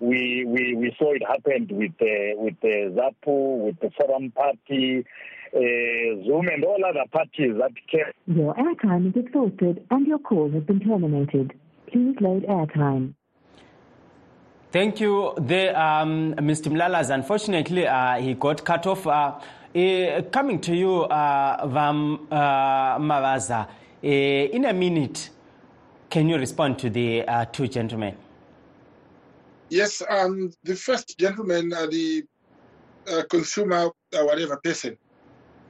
We 0.00 0.44
we, 0.44 0.74
we 0.74 0.94
saw 0.98 1.12
it 1.12 1.22
happened 1.26 1.70
with 1.70 1.92
uh, 2.02 2.34
with 2.36 2.56
uh, 2.62 3.00
ZAPU, 3.00 3.64
with 3.64 3.80
the 3.80 3.90
Forum 3.96 4.32
Party, 4.32 5.06
uh, 5.54 5.58
ZUM, 5.58 6.52
and 6.52 6.64
all 6.64 6.84
other 6.84 7.04
parties 7.12 7.54
that 7.58 7.72
came. 7.88 8.12
Your 8.26 8.54
airtime 8.54 9.08
is 9.08 9.24
exhausted 9.24 9.86
and 9.90 10.06
your 10.06 10.18
call 10.18 10.50
has 10.50 10.64
been 10.64 10.80
terminated. 10.80 11.54
Please 11.90 12.16
load 12.20 12.44
airtime. 12.46 13.14
Thank 14.76 15.00
you, 15.00 15.32
the, 15.38 15.72
um, 15.80 16.34
Mr. 16.34 16.70
Mlalas. 16.70 17.08
Unfortunately, 17.08 17.86
uh, 17.86 18.20
he 18.20 18.34
got 18.34 18.62
cut 18.62 18.86
off. 18.86 19.06
Uh, 19.06 19.40
uh, 19.74 20.20
coming 20.30 20.60
to 20.60 20.76
you, 20.76 21.04
uh, 21.04 21.66
Vam 21.66 22.30
uh, 22.30 22.98
Mavaza, 22.98 23.68
uh, 23.68 24.06
in 24.06 24.66
a 24.66 24.74
minute, 24.74 25.30
can 26.10 26.28
you 26.28 26.36
respond 26.36 26.78
to 26.80 26.90
the 26.90 27.26
uh, 27.26 27.46
two 27.46 27.68
gentlemen? 27.68 28.14
Yes, 29.70 30.02
um, 30.10 30.52
the 30.62 30.76
first 30.76 31.16
gentleman, 31.16 31.72
uh, 31.72 31.86
the 31.86 32.24
consumer, 33.30 33.88
whatever 34.12 34.58
person, 34.58 34.98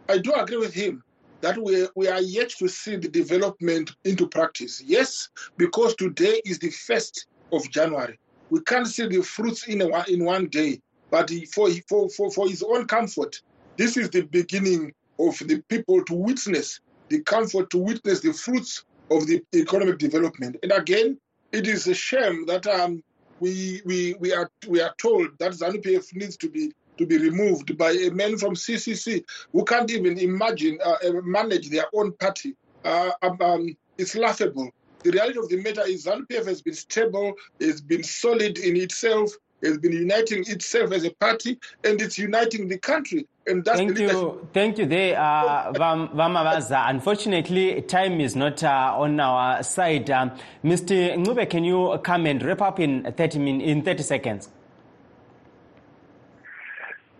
I 0.09 0.19
do 0.19 0.33
agree 0.33 0.57
with 0.57 0.75
him 0.75 1.05
that 1.43 1.57
we, 1.63 1.87
we 1.95 2.09
are 2.09 2.23
yet 2.23 2.49
to 2.59 2.67
see 2.67 2.97
the 2.97 3.09
development 3.09 3.93
into 4.03 4.27
practice. 4.27 4.83
Yes, 4.85 5.29
because 5.59 5.95
today 5.95 6.43
is 6.45 6.59
the 6.59 6.71
1st 6.71 7.27
of 7.53 7.71
January. 7.71 8.19
We 8.51 8.61
can't 8.61 8.87
see 8.87 9.07
the 9.07 9.23
fruits 9.23 9.67
in, 9.69 9.83
a, 9.83 10.05
in 10.09 10.25
one 10.25 10.47
day, 10.47 10.81
but 11.11 11.31
for, 11.53 11.69
for, 11.89 12.09
for, 12.11 12.31
for 12.31 12.49
his 12.49 12.63
own 12.63 12.87
comfort, 12.87 13.41
this 13.77 13.97
is 13.97 14.11
the 14.11 14.23
beginning 14.23 14.93
of 15.19 15.39
the 15.39 15.63
people 15.69 16.05
to 16.05 16.15
witness 16.15 16.81
the 17.09 17.23
comfort, 17.23 17.71
to 17.71 17.79
witness 17.79 18.21
the 18.21 18.33
fruits 18.33 18.85
of 19.11 19.27
the 19.27 19.43
economic 19.55 19.99
development. 19.99 20.57
And 20.63 20.73
again, 20.73 21.19
it 21.53 21.67
is 21.67 21.87
a 21.87 21.95
shame 21.95 22.47
that 22.47 22.67
um, 22.67 23.03
we, 23.41 23.83
we, 23.85 24.15
we, 24.19 24.33
are, 24.33 24.51
we 24.69 24.81
are 24.81 24.95
told 24.99 25.29
that 25.39 25.53
ZANU-PF 25.53 26.15
needs 26.15 26.37
to 26.39 26.49
be 26.49 26.73
to 26.99 27.07
be 27.07 27.19
removed 27.19 27.77
by 27.77 27.91
a 27.91 28.11
man 28.11 28.39
from 28.39 28.55
CCC 28.55 29.23
who 29.53 29.65
can't 29.65 29.91
even 29.91 30.19
imagine 30.19 30.79
uh, 30.85 30.97
uh, 31.07 31.21
manage 31.23 31.69
their 31.69 31.85
own 31.95 32.13
party. 32.13 32.57
Uh, 32.85 33.11
um, 33.21 33.37
um, 33.43 33.77
it's 33.99 34.15
laughable. 34.15 34.71
The 35.07 35.13
reality 35.13 35.39
of 35.39 35.49
the 35.49 35.59
matter 35.59 35.83
is 35.87 36.05
ZANU-PF 36.05 36.47
has 36.47 36.63
been 36.63 36.75
stable, 36.75 37.35
has 37.61 37.81
been 37.81 38.03
solid 38.03 38.59
in 38.59 38.75
itself, 38.77 39.31
has 39.63 39.79
been 39.79 39.93
uniting 39.93 40.41
itself 40.49 40.91
as 40.91 41.05
a 41.05 41.15
party, 41.15 41.61
and 41.85 42.03
it's 42.03 42.19
uniting 42.19 42.67
the 42.67 42.79
country. 42.79 43.25
And 43.47 43.65
that's 43.65 43.79
Thank 43.79 43.95
the 43.95 44.03
you, 44.03 44.49
thank 44.53 44.79
you, 44.79 44.87
there, 44.87 45.17
uh, 45.17 45.73
Vamavaza. 45.75 46.91
Unfortunately, 46.91 47.83
time 47.83 48.21
is 48.21 48.35
not 48.35 48.65
uh, 48.65 48.97
on 48.99 49.21
our 49.21 49.63
side. 49.63 50.11
Um, 50.11 50.33
Mr. 50.65 51.15
Ncube, 51.15 51.49
can 51.51 51.63
you 51.63 52.01
come 52.03 52.27
and 52.27 52.43
wrap 52.43 52.61
up 52.61 52.81
in 52.81 53.05
30 53.05 53.39
min- 53.39 53.61
in 53.61 53.83
30 53.83 54.03
seconds? 54.03 54.49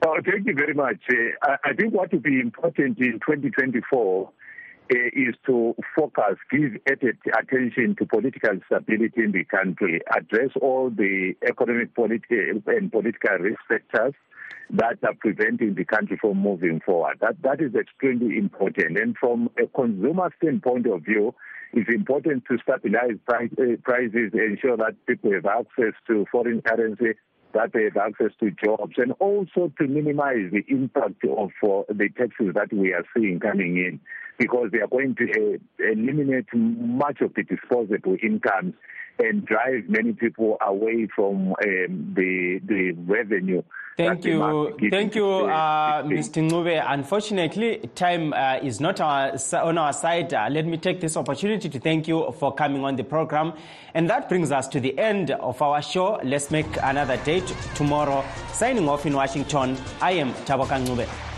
Oh, 0.05 0.19
thank 0.25 0.45
you 0.45 0.55
very 0.55 0.75
much. 0.75 0.99
Uh, 1.09 1.15
I, 1.41 1.71
I 1.71 1.73
think 1.73 1.95
what 1.95 2.11
will 2.11 2.19
be 2.19 2.41
important 2.41 2.99
in 2.99 3.21
2024 3.21 4.29
uh, 4.29 4.31
is 4.91 5.35
to 5.47 5.75
focus, 5.97 6.37
give 6.51 6.77
added 6.91 7.19
attention 7.39 7.97
to 7.97 8.07
political 8.07 8.59
stability 8.67 9.23
in 9.23 9.33
the 9.33 9.45
country, 9.45 10.01
address 10.15 10.51
all 10.61 10.91
the 10.91 11.35
economic 11.49 11.95
politi- 11.95 12.63
and 12.67 12.93
political 12.93 13.37
risk 13.41 13.61
factors 13.69 14.15
that 14.71 14.99
are 15.03 15.15
preventing 15.19 15.75
the 15.75 15.85
country 15.85 16.19
from 16.21 16.39
moving 16.39 16.81
forward. 16.85 17.19
That 17.21 17.41
that 17.43 17.61
is 17.61 17.75
extremely 17.75 18.39
important. 18.39 18.99
And 18.99 19.17
from 19.17 19.51
a 19.63 19.67
consumer 19.67 20.33
standpoint 20.41 20.87
of 20.87 21.03
view, 21.03 21.35
it's 21.73 21.89
important 21.89 22.45
to 22.51 22.59
stabilize 22.63 23.19
price, 23.27 23.51
uh, 23.59 23.77
prices, 23.83 24.33
ensure 24.33 24.77
that 24.77 24.95
people 25.07 25.33
have 25.33 25.47
access 25.47 25.95
to 26.07 26.27
foreign 26.31 26.63
currency, 26.63 27.15
that 27.55 27.73
they 27.73 27.85
have 27.85 27.97
access 27.97 28.33
to 28.41 28.51
jobs, 28.51 28.95
and 28.97 29.13
also 29.19 29.73
to 29.79 29.87
minimize 29.87 30.51
the 30.53 30.65
impact 30.69 31.25
of 31.25 31.51
uh, 31.63 31.83
the 31.89 32.09
taxes 32.17 32.55
that 32.55 32.73
we 32.73 32.93
are 32.93 33.05
seeing 33.17 33.41
coming 33.41 33.77
in, 33.77 34.01
because 34.39 34.71
they 34.73 34.79
are 34.79 34.87
going 34.89 35.15
to 35.17 35.25
uh, 35.25 35.93
eliminate 35.93 36.47
much 36.55 37.21
of 37.21 37.35
the 37.35 37.43
disposable 37.43 38.17
incomes 38.23 38.75
and 39.19 39.45
drive 39.47 39.89
many 39.89 40.13
people 40.13 40.57
away 40.61 41.09
from 41.15 41.49
um, 41.65 42.15
the 42.15 42.61
the 42.67 42.93
revenue. 43.07 43.63
Thank 43.97 44.23
that 44.23 44.23
they 44.29 44.35
must 44.35 44.81
you, 44.83 44.91
thank 44.91 45.15
you, 45.15 45.27
uh, 45.27 46.03
Mr. 46.03 46.47
Ncube. 46.47 46.85
Unfortunately, 46.87 47.79
time 47.95 48.35
uh, 48.35 48.59
is 48.63 48.79
not 48.79 49.01
our, 49.01 49.33
on 49.55 49.79
our 49.79 49.93
side. 49.95 50.35
Uh, 50.35 50.49
let 50.51 50.67
me 50.67 50.77
take 50.77 51.01
this 51.01 51.17
opportunity 51.17 51.71
to 51.71 51.81
thank 51.81 52.07
you 52.07 52.31
for 52.39 52.55
coming 52.55 52.85
on 52.85 52.97
the 52.97 53.05
program, 53.05 53.55
and 53.95 54.11
that 54.11 54.29
brings 54.29 54.53
us 54.53 54.69
to 54.69 54.81
the 54.81 54.99
end 54.99 55.31
of 55.31 55.63
our 55.63 55.81
show. 55.81 56.21
Let's 56.23 56.51
make 56.51 56.67
another 56.83 57.17
date 57.19 57.51
tomorrow. 57.75 58.23
Signing 58.53 58.87
off 58.87 59.07
in 59.07 59.15
Washington, 59.15 59.79
I 60.03 60.13
am 60.13 60.35
Taboka 60.45 60.79
Ngube. 60.85 61.36